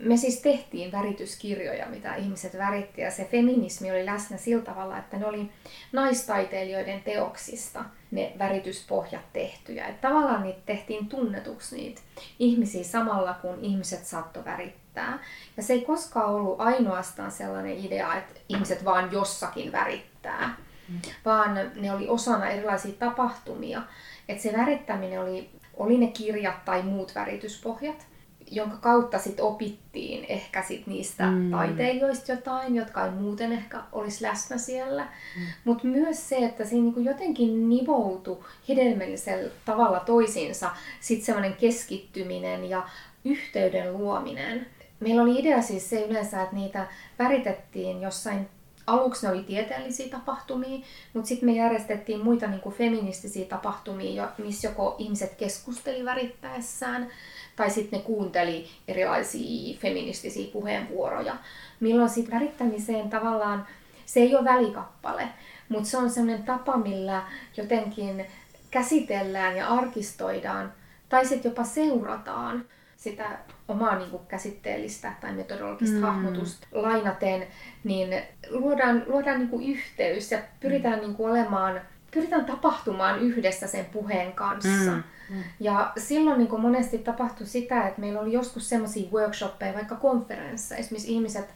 [0.00, 5.16] me siis tehtiin värityskirjoja, mitä ihmiset väritti, ja se feminismi oli läsnä sillä tavalla, että
[5.16, 5.50] ne oli
[5.92, 7.84] naistaiteilijoiden teoksista
[8.14, 9.86] ne värityspohjat tehtyjä.
[9.86, 12.00] Että tavallaan niitä tehtiin tunnetuksi niitä
[12.38, 15.18] ihmisiä samalla, kun ihmiset saattoi värittää.
[15.56, 20.56] Ja se ei koskaan ollut ainoastaan sellainen idea, että ihmiset vaan jossakin värittää,
[20.88, 21.00] mm.
[21.24, 23.82] vaan ne oli osana erilaisia tapahtumia.
[24.28, 28.06] Että se värittäminen oli, oli ne kirjat tai muut värityspohjat,
[28.54, 31.50] jonka kautta sit opittiin ehkä sit niistä mm.
[31.50, 35.02] taiteilijoista jotain, jotka ei muuten ehkä olisi läsnä siellä.
[35.02, 35.42] Mm.
[35.64, 42.88] Mutta myös se, että siinä niinku jotenkin nivoutu hedelmällisellä tavalla toisiinsa sit semmoinen keskittyminen ja
[43.24, 44.66] yhteyden luominen.
[45.00, 46.86] Meillä oli idea siis se yleensä, että niitä
[47.18, 48.48] väritettiin jossain
[48.86, 54.68] aluksi ne oli tieteellisiä tapahtumia, mutta sitten me järjestettiin muita niin kuin feministisiä tapahtumia, missä
[54.68, 57.10] joko ihmiset keskusteli värittäessään
[57.56, 61.36] tai sitten ne kuunteli erilaisia feministisiä puheenvuoroja.
[61.80, 63.66] Milloin sitten värittämiseen tavallaan,
[64.06, 65.28] se ei ole välikappale,
[65.68, 67.22] mutta se on sellainen tapa, millä
[67.56, 68.26] jotenkin
[68.70, 70.72] käsitellään ja arkistoidaan
[71.08, 72.64] tai sitten jopa seurataan
[72.96, 73.38] sitä
[73.68, 76.02] omaa niin kuin, käsitteellistä tai metodologista mm.
[76.02, 77.46] hahmotusta lainaten,
[77.84, 81.00] niin luodaan, luodaan niin kuin, yhteys ja pyritään mm.
[81.00, 81.80] niin kuin, olemaan,
[82.14, 84.92] pyritään tapahtumaan yhdessä sen puheen kanssa.
[84.92, 85.02] Mm.
[85.30, 85.42] Mm.
[85.60, 91.12] Ja silloin niin monesti tapahtui sitä, että meillä oli joskus semmoisia workshoppeja, vaikka konferensseja, esimerkiksi
[91.12, 91.48] ihmiset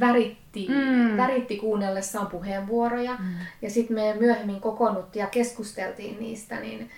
[0.00, 1.16] väritti, mm.
[1.16, 3.16] väritti kuunnellessaan puheenvuoroja.
[3.18, 3.34] Mm.
[3.62, 6.90] Ja sitten me myöhemmin kokoonnuttiin ja keskusteltiin niistä, niin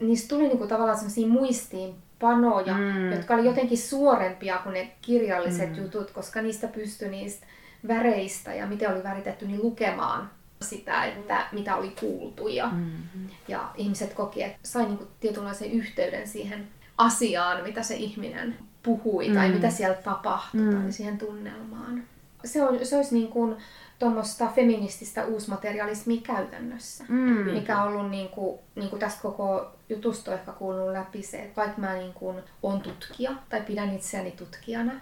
[0.00, 3.12] niistä tuli niinku tavallaan semmoisia muistiinpanoja, mm.
[3.12, 5.76] jotka oli jotenkin suorempia kuin ne kirjalliset mm.
[5.76, 7.46] jutut, koska niistä pystyi niistä
[7.88, 10.30] väreistä ja miten oli väritetty, niin lukemaan
[10.64, 12.48] sitä, että mitä oli kuultu.
[12.48, 13.28] Ja, mm-hmm.
[13.48, 19.34] ja ihmiset koki, että sai niinku tietynlaisen yhteyden siihen asiaan, mitä se ihminen puhui mm.
[19.34, 20.82] tai mitä siellä tapahtui mm.
[20.82, 22.02] tai siihen tunnelmaan.
[22.44, 23.56] Se, on, se olisi niin kuin
[23.98, 27.52] tuommoista feminististä uusmaterialismia käytännössä, mm.
[27.52, 31.60] mikä on ollut niin kuin, niin kuin tästä koko jutusta ehkä kuulunut läpi se, että
[31.60, 34.92] vaikka mä niin kuin on tutkija tai pidän itseäni tutkijana,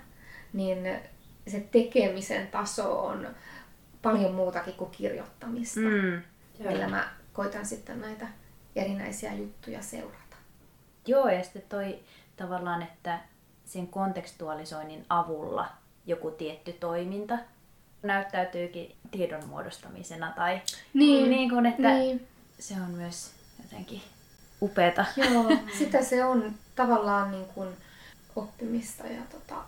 [0.53, 0.79] niin
[1.47, 3.27] se tekemisen taso on
[4.03, 6.23] paljon muutakin kuin kirjoittamista, mm.
[6.59, 8.27] millä mä koitan sitten näitä
[8.77, 10.37] erinäisiä juttuja seurata.
[11.07, 11.99] Joo, ja sitten toi
[12.37, 13.19] tavallaan, että
[13.65, 15.69] sen kontekstualisoinnin avulla
[16.07, 17.39] joku tietty toiminta
[18.03, 20.61] näyttäytyykin tiedon muodostamisena tai
[20.95, 22.29] niin, niin kuin, että niin.
[22.59, 23.33] se on myös
[23.63, 24.03] jotenkin
[24.63, 25.05] upeeta.
[25.17, 25.45] Joo,
[25.79, 27.69] sitä se on tavallaan niin kuin
[28.37, 29.63] oppimista ja tota,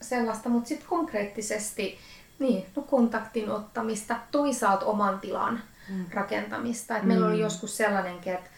[0.00, 1.98] sellaista, mutta sitten konkreettisesti
[2.38, 6.06] niin, no kontaktin ottamista, toisaalta oman tilan mm.
[6.14, 6.96] rakentamista.
[6.96, 7.08] Et mm.
[7.08, 7.42] Meillä oli mm.
[7.42, 8.50] joskus sellainenkin, että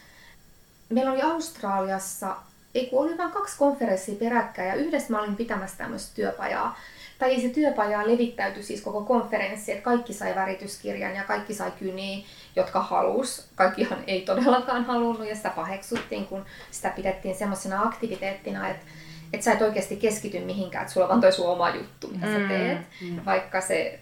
[0.88, 2.36] meillä oli Australiassa,
[2.74, 6.78] ei kun oli vain kaksi konferenssia peräkkäin ja yhdessä mä olin pitämässä tämmöistä työpajaa.
[7.18, 12.26] Tai se työpaja levittäytyi siis koko konferenssi, että kaikki sai värityskirjan ja kaikki sai kyniä,
[12.56, 13.48] jotka halus.
[13.54, 18.86] Kaikkihan ei todellakaan halunnut ja sitä paheksuttiin, kun sitä pidettiin semmoisena aktiviteettina, että
[19.32, 22.26] että sä et oikeasti keskity mihinkään, että sulla on vaan toi sun oma juttu, mitä
[22.26, 22.32] mm.
[22.32, 23.24] sä teet, mm.
[23.24, 24.00] vaikka se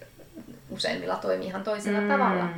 [0.70, 2.08] useimmilla toimii ihan toisella mm.
[2.08, 2.48] tavalla.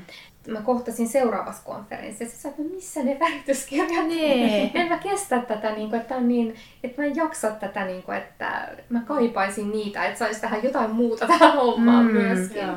[0.49, 4.71] Mä kohtasin seuraavassa konferenssissa, että missä ne värityskirjat nee.
[4.75, 8.03] En mä kestä tätä, niin kuin, että, on niin, että mä en jaksa tätä, niin
[8.03, 12.13] kuin, että mä kaipaisin niitä, että saisi tähän jotain muuta tähän hommaan mm.
[12.13, 12.69] myöskin.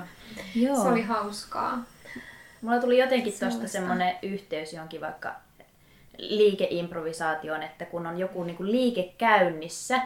[0.56, 0.76] Joo.
[0.76, 1.84] Se oli hauskaa.
[2.62, 5.36] Mulla tuli jotenkin tuosta semmoinen yhteys johonkin vaikka
[6.18, 10.02] liikeimprovisaatioon, että kun on joku niin kuin liike käynnissä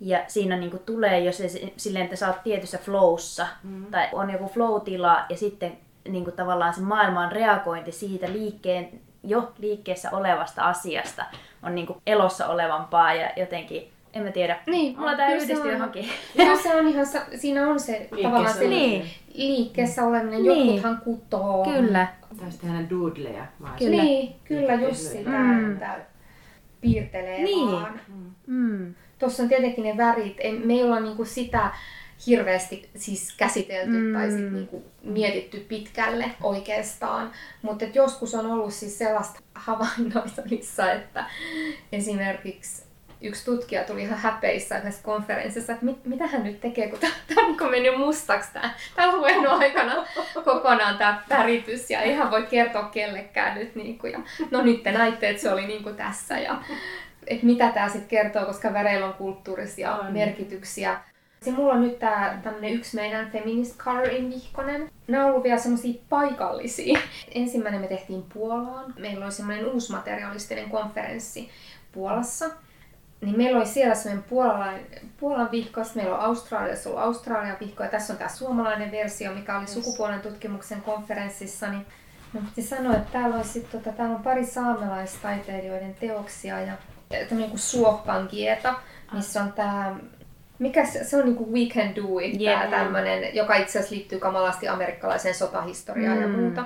[0.00, 3.86] ja siinä niin kuin tulee jo se silleen, että sä oot tietyssä flowssa mm.
[3.90, 9.52] tai on joku flow-tila ja sitten niin kuin tavallaan se maailman reagointi siitä liikkeen, jo
[9.58, 11.24] liikkeessä olevasta asiasta
[11.62, 15.72] on niin kuin elossa olevampaa ja jotenkin, en mä tiedä, Niin, mulla tää yhdistyy on-
[15.72, 16.08] johonkin.
[16.34, 19.04] Joo, se on ihan, sa- siinä on se tavallaan se Niin.
[19.34, 20.42] liikkeessä oleminen.
[20.42, 20.66] Niin.
[20.66, 21.64] Jokuthan kutoo.
[21.64, 22.06] Kyllä.
[22.40, 23.46] Tai sitten hänen doodleja.
[23.78, 24.02] Kyllä.
[24.02, 25.72] Niin, kyllä just sitä, Mm.
[25.72, 25.98] että
[26.80, 27.72] piirtelee Niin.
[27.72, 28.00] vaan.
[28.46, 28.94] Mm.
[29.18, 30.36] Tuossa on tietenkin ne värit.
[30.38, 31.70] Ei, me ei olla niinku sitä
[32.26, 34.12] hirveästi siis käsitelty Mm.
[34.12, 37.30] tai sit niinku mietitty pitkälle oikeastaan.
[37.62, 41.24] Mutta joskus on ollut siis sellaista havainnoitamissa, että
[41.92, 42.81] esimerkiksi
[43.22, 47.46] yksi tutkija tuli ihan häpeissä näissä konferenssissa, että mit, mitä hän nyt tekee, kun tämä
[47.60, 50.06] on mennyt mustaksi tämä, tämä luennon aikana
[50.44, 53.74] kokonaan tämä väritys ja ei hän voi kertoa kellekään nyt.
[53.74, 54.20] Niin kuin, ja,
[54.50, 56.62] no nyt te näitte, että se oli niin kuin tässä ja
[57.26, 60.12] että mitä tämä sitten kertoo, koska väreillä on kulttuurisia On.
[60.12, 61.00] merkityksiä.
[61.42, 64.90] Se mulla on nyt tää tämmönen yksi meidän feminist colorin vihkonen.
[65.08, 66.98] Nämä on ollut vielä semmosia paikallisia.
[67.34, 68.94] Ensimmäinen me tehtiin Puolaan.
[68.98, 71.50] Meillä oli semmoinen uusmaterialistinen konferenssi
[71.92, 72.50] Puolassa.
[73.22, 74.74] Niin meillä oli siellä semmoinen Puolan,
[75.20, 79.58] Puolan vihkos, meillä on Australiassa ollut Australian vihko ja tässä on tämä suomalainen versio, mikä
[79.58, 81.68] oli sukupuolen tutkimuksen konferenssissa.
[81.68, 81.86] Niin
[82.32, 86.72] Mä piti sanoa, että täällä on, sit, tota, täällä on pari saamelaistaiteilijoiden teoksia ja
[87.08, 88.74] tämmöinen kuin Suohpangieta,
[89.12, 89.96] missä on tämä
[90.58, 92.58] mikä se, se on niinku We Can Do It, Jep.
[92.58, 96.22] tää tämmönen, joka itse asiassa liittyy kamalasti amerikkalaiseen sotahistoriaan mm.
[96.22, 96.64] ja muuta.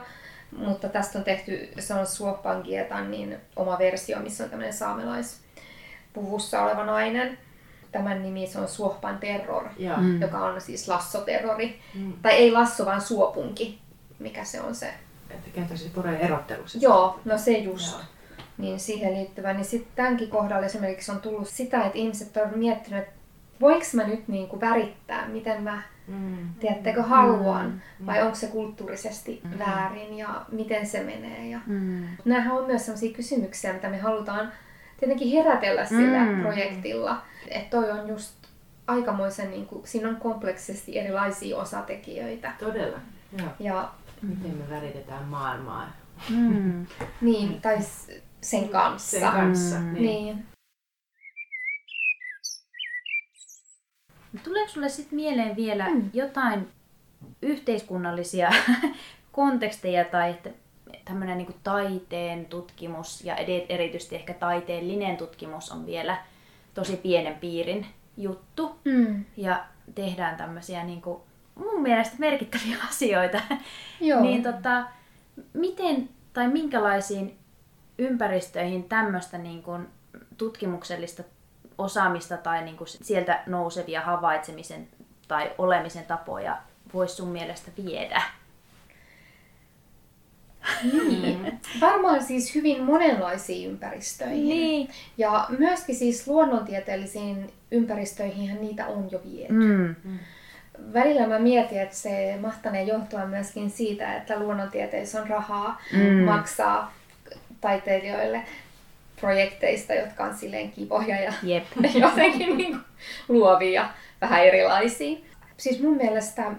[0.56, 4.74] Mutta tästä on tehty, se on Suopangietan niin oma versio, missä on tämmöinen
[6.16, 7.38] saamelaispuvussa oleva nainen.
[7.92, 9.96] Tämän nimi se on Suohpan terror, Joo.
[9.96, 10.20] Mm.
[10.20, 11.78] joka on siis lassoterrori.
[11.94, 12.12] Mm.
[12.22, 13.78] Tai ei lasso, vaan suopunki,
[14.18, 14.94] mikä se on se.
[15.30, 16.78] Että käytäisiin porojen erottelussa.
[16.80, 17.92] Joo, no se just.
[17.92, 18.00] Joo.
[18.58, 19.52] Niin siihen liittyvä.
[19.52, 23.12] Niin sitten tämänkin kohdalla esimerkiksi on tullut sitä, että ihmiset on miettinyt, että
[23.60, 26.48] voinko mä nyt niin kuin värittää, miten mä, Mm.
[26.60, 28.06] tiedättekö, haluan, Mm.
[28.06, 31.46] vai onko se kulttuurisesti väärin ja miten se menee.
[31.48, 31.58] Ja...
[31.66, 32.06] Mm.
[32.24, 34.52] Nämähän on myös sellaisia kysymyksiä, mitä me halutaan
[35.00, 36.40] tietenkin herätellä sillä Mm.
[36.42, 37.22] projektilla.
[37.48, 38.34] Että toi on just
[38.86, 42.52] aikamoisen, niin kuin, siinä on kompleksisesti erilaisia osatekijöitä.
[42.58, 42.98] Todella.
[43.38, 43.48] Joo.
[43.60, 43.90] Ja
[44.22, 45.92] Miten me väritetään maailmaa
[46.30, 46.86] Mm.
[47.20, 47.76] niin, tai
[48.40, 49.10] sen kanssa.
[49.20, 49.76] sen kanssa.
[49.78, 49.92] Mm.
[49.94, 50.02] Niin.
[50.02, 50.46] Niin.
[54.44, 56.10] Tuleeko sulle sitten mieleen vielä Mm.
[56.12, 56.68] jotain
[57.42, 58.50] yhteiskunnallisia
[59.32, 60.50] konteksteja tai että
[61.06, 63.36] tämmöinen niin taiteen tutkimus ja
[63.68, 66.16] erityisesti ehkä taiteellinen tutkimus on vielä
[66.74, 67.86] tosi pienen piirin
[68.16, 69.24] juttu Mm.
[69.36, 71.20] ja tehdään tämmöisiä niin kuin,
[71.54, 73.40] mun mielestä merkittäviä asioita.
[74.00, 74.20] Joo.
[74.20, 74.84] niin tota,
[75.52, 77.38] miten tai minkälaisiin
[77.98, 79.88] ympäristöihin tämmöistä niin kuin
[80.36, 81.22] tutkimuksellista
[81.78, 84.88] osaamista tai niin kuin sieltä nousevia havaitsemisen
[85.28, 86.56] tai olemisen tapoja
[86.94, 88.22] voisi sun mielestä viedä?
[90.92, 91.60] Niin.
[91.80, 94.48] Varmaan siis hyvin monenlaisiin ympäristöihin.
[94.48, 94.88] Niin.
[95.18, 99.52] Ja myöskin siis luonnontieteellisiin ympäristöihin niitä on jo viety.
[99.52, 99.94] Mm.
[100.92, 106.24] Välillä mä mietin, että se mahtanee johtua myöskin siitä, että luonnontieteissä on rahaa Mm.
[106.24, 106.94] maksaa
[107.60, 108.42] taiteilijoille
[109.20, 111.64] projekteista, jotka on silleen kivoja ja Jep.
[112.00, 112.78] jotenkin niin
[113.28, 113.88] luovia ja
[114.20, 115.18] vähän erilaisia.
[115.56, 116.52] Siis mun mielestä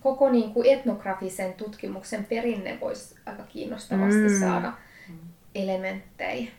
[0.00, 4.40] koko niin kuin etnografisen tutkimuksen perinne voisi aika kiinnostavasti Mm.
[4.40, 4.72] saada
[5.54, 6.50] elementtejä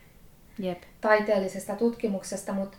[0.60, 0.82] Jep.
[1.02, 2.78] taiteellisesta tutkimuksesta, mutta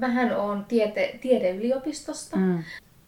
[0.00, 2.36] vähän on tiete, tiedeyliopistosta.
[2.36, 2.64] Mm.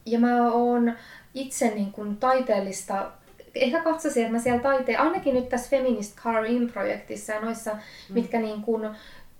[0.06, 0.92] Ja mä oon
[1.34, 3.10] itse niin kuin taiteellista,
[3.54, 7.78] ehkä katsoisin, että mä siellä taiteen, ainakin nyt tässä Feminist Car In-projektissa ja noissa, mm.
[8.14, 8.88] mitkä niin kuin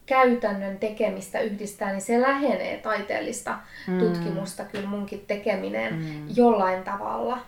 [0.07, 3.95] käytännön tekemistä yhdistää, niin se lähenee taiteellista Mm.
[3.95, 3.99] mm.
[4.01, 6.01] tutkimusta kyllä munkin tekeminen Mm.
[6.05, 6.27] mm.
[6.37, 7.39] jollain tavalla.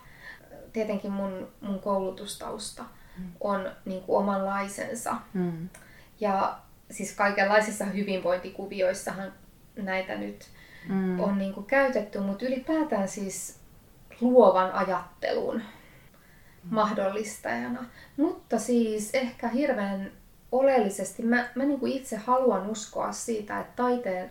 [0.73, 2.83] Tietenkin mun, mun koulutustausta
[3.17, 3.23] mm.
[3.41, 5.15] on niin kuin omanlaisensa.
[5.33, 5.69] Mm.
[6.19, 6.57] Ja
[6.91, 9.31] siis kaikenlaisissa hyvinvointikuvioissahan
[9.75, 10.45] näitä nyt
[10.89, 11.19] Mm.
[11.19, 13.59] on niin kuin käytetty, mutta ylipäätään siis
[14.21, 15.61] luovan ajattelun
[16.69, 17.85] mahdollistajana.
[18.17, 20.11] Mutta siis ehkä hirveän
[20.51, 24.29] oleellisesti mä, mä niin kuin itse haluan uskoa siitä, että taiteen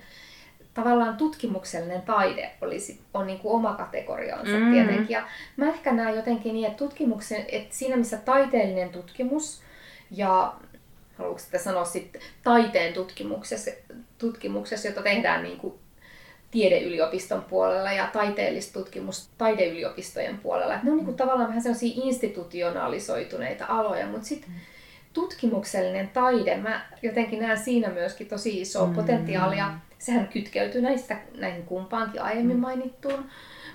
[0.74, 4.64] tavallaan tutkimuksellinen taide olisi, on niin kuin oma kategoriaansa Mm.
[4.64, 4.72] mm.
[4.72, 5.14] tietenkin.
[5.14, 9.62] Ja mä ehkä näen jotenkin niin, että, tutkimuksen, että siinä missä taiteellinen tutkimus
[10.11, 10.54] ja
[11.18, 13.70] haluatko sitä sanoa sitten taiteen tutkimuksessa,
[14.18, 15.74] tutkimuksessa jota tehdään niin kuin
[16.50, 20.74] tiedeyliopiston puolella ja taiteellista tutkimusta taideyliopistojen puolella.
[20.74, 24.50] Et ne on niin kuin tavallaan vähän sellaisia institutionalisoituneita aloja, mutta sitten
[25.17, 28.91] tutkimuksellinen taide, mä jotenkin näen siinä myöskin tosi isoa Mm.
[28.91, 28.97] mm.
[28.97, 29.71] potentiaalia.
[29.99, 33.25] Sehän kytkeytyy näistä, näihin kumpaankin aiemmin mainittuun.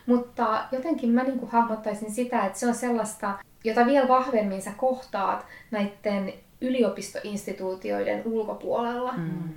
[0.06, 4.72] Mutta jotenkin mä niin kuin hahmottaisin sitä, että se on sellaista, jota vielä vahvemmin sä
[4.78, 9.12] kohtaat näiden yliopistoinstituutioiden ulkopuolella.
[9.12, 9.50] Mm.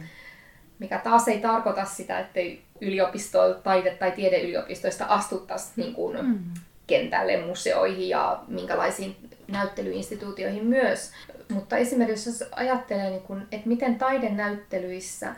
[0.78, 2.40] Mikä taas ei tarkoita sitä, että
[2.81, 6.39] yliopisto, taide- tai tiedeyliopistoista astuttaisiin niin kuin mm.
[6.86, 9.16] kentälle, museoihin ja minkälaisiin
[9.48, 11.12] näyttelyinstituutioihin myös.
[11.52, 15.36] Mutta esimerkiksi jos ajattelee, niin kuin, että miten taidenäyttelyissä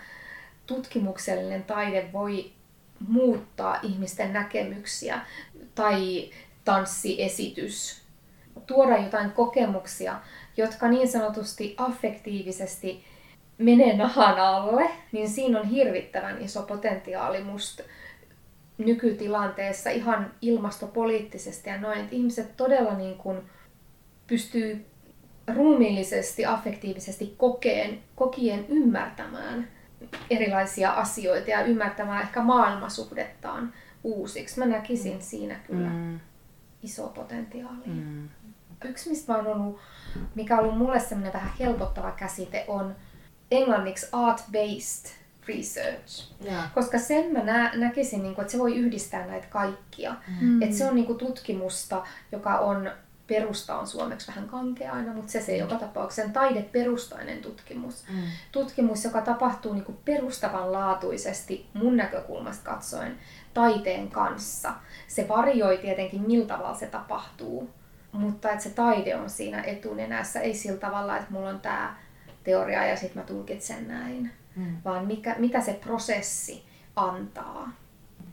[0.66, 2.52] tutkimuksellinen taide voi
[3.08, 5.20] muuttaa ihmisten näkemyksiä
[5.74, 6.30] tai
[6.64, 8.02] tanssiesitys,
[8.66, 10.20] tuoda jotain kokemuksia,
[10.56, 13.04] jotka niin sanotusti affektiivisesti
[13.58, 17.82] menee nahan alle, niin siinä on hirvittävän iso potentiaali musta
[18.78, 23.42] nykytilanteessa ihan ilmastopoliittisesti ja noin, että ihmiset todella niin kuin
[24.26, 24.86] pystyy
[25.54, 29.68] ruumiillisesti, affektiivisesti kokeen, kokien ymmärtämään
[30.30, 33.72] erilaisia asioita ja ymmärtämään ehkä maailmasuhdettaan
[34.04, 34.58] uusiksi.
[34.58, 35.20] Mä näkisin mm.
[35.20, 36.20] siinä kyllä mm.
[36.82, 37.86] iso potentiaali.
[37.86, 38.28] Mm.
[38.84, 39.78] Yksi, mistä oon ollut,
[40.34, 42.96] mikä on ollut mulle semmoinen vähän helpottava käsite, on
[43.50, 45.10] englanniksi art-based
[45.48, 46.32] research.
[46.44, 46.74] Yeah.
[46.74, 50.14] Koska sen mä nä- näkisin, niin kuin, että se voi yhdistää näitä kaikkia.
[50.40, 50.62] Mm.
[50.62, 52.90] Että se on niin kuin, tutkimusta, joka on
[53.26, 55.58] perusta on suomeksi vähän kankea aina, mutta se se mm.
[55.58, 58.04] joka tapauksessa taideperustainen tutkimus.
[58.08, 58.22] Mm.
[58.52, 63.18] Tutkimus, joka tapahtuu niin kuin perustavanlaatuisesti mun näkökulmasta katsoen
[63.54, 64.74] taiteen kanssa.
[65.08, 67.70] Se varioi tietenkin millä tavalla se tapahtuu,
[68.12, 71.96] mutta että se taide on siinä etunenässä, ei sillä tavalla, että mulla on tämä
[72.44, 74.76] teoria ja sitten mä tulkitsen näin, mm.
[74.84, 76.64] vaan mikä, mitä se prosessi
[76.96, 77.72] antaa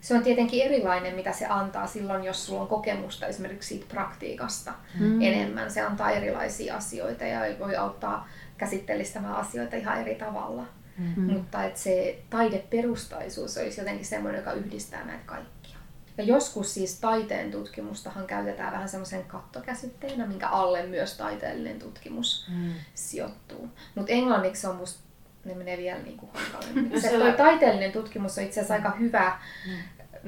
[0.04, 4.74] se on tietenkin erilainen, mitä se antaa silloin, jos sulla on kokemusta esimerkiksi siitä praktiikasta
[5.00, 5.22] mm.
[5.22, 5.72] enemmän.
[5.72, 8.28] Se antaa erilaisia asioita ja voi auttaa
[8.58, 10.64] käsittelistämään asioita ihan eri tavalla.
[10.98, 11.34] Mm.
[11.34, 15.78] Mutta että se taideperustaisuus olisi jotenkin semmoinen, joka yhdistää näitä kaikkia.
[16.18, 22.74] Ja joskus siis taiteen tutkimustahan käytetään vähän semmoisen kattokäsitteenä, minkä alle myös taiteellinen tutkimus mm.
[22.94, 23.70] sijoittuu.
[23.96, 25.13] Mutta englanniksi on musta
[25.46, 27.02] ne menee vielä niin kuin hankalemmin.
[27.02, 29.74] Se toi taiteellinen tutkimus on itse asiassa aika hyvä, mm.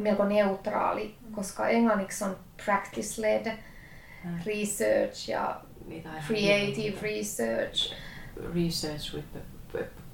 [0.04, 3.58] melko neutraali, koska englanniksi on practice-led
[4.24, 4.40] mm.
[4.46, 5.62] research ja
[6.28, 7.94] creative research.
[8.56, 9.28] Research with,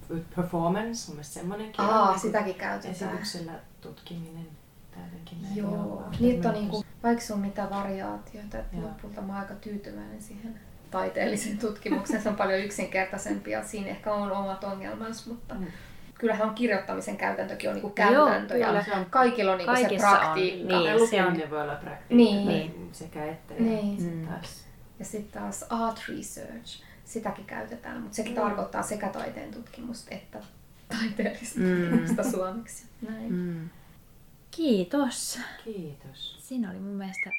[0.09, 1.81] with performance, on myös semmoinenkin.
[1.81, 2.93] Aa, sitäkin käytetään.
[2.93, 4.47] Esityksellä tutkiminen.
[5.55, 10.59] Joo, niitä on niinku, vaikka sun mitä variaatioita, että lopulta mä oon aika tyytyväinen siihen
[10.91, 12.21] taiteellisen tutkimuksen.
[12.21, 15.67] Se on paljon yksinkertaisempi ja siinä ehkä on omat ongelmansa, mutta mm.
[16.17, 20.77] kyllähän on kirjoittamisen käytäntökin on niinku käytäntö Joo, ja on, kaikilla on niinku se praktiikka.
[20.77, 21.49] On, niin, se on.
[21.49, 22.47] voi olla praktiikka niin.
[22.47, 22.89] niin.
[22.91, 24.03] sekä että ja niin.
[24.03, 24.27] Mm.
[24.27, 24.65] taas.
[24.99, 28.41] Ja sitten taas art research, sitäkin käytetään, mutta sekin mm.
[28.41, 30.39] tarkoittaa sekä taiteen tutkimusta että
[30.97, 31.81] taiteellista mm.
[31.81, 32.85] tutkimusta suomeksi.
[33.09, 33.33] Näin.
[33.33, 33.69] Mm.
[34.51, 35.39] Kiitos.
[35.63, 36.37] Kiitos.
[36.39, 37.31] Siinä oli mun mielestä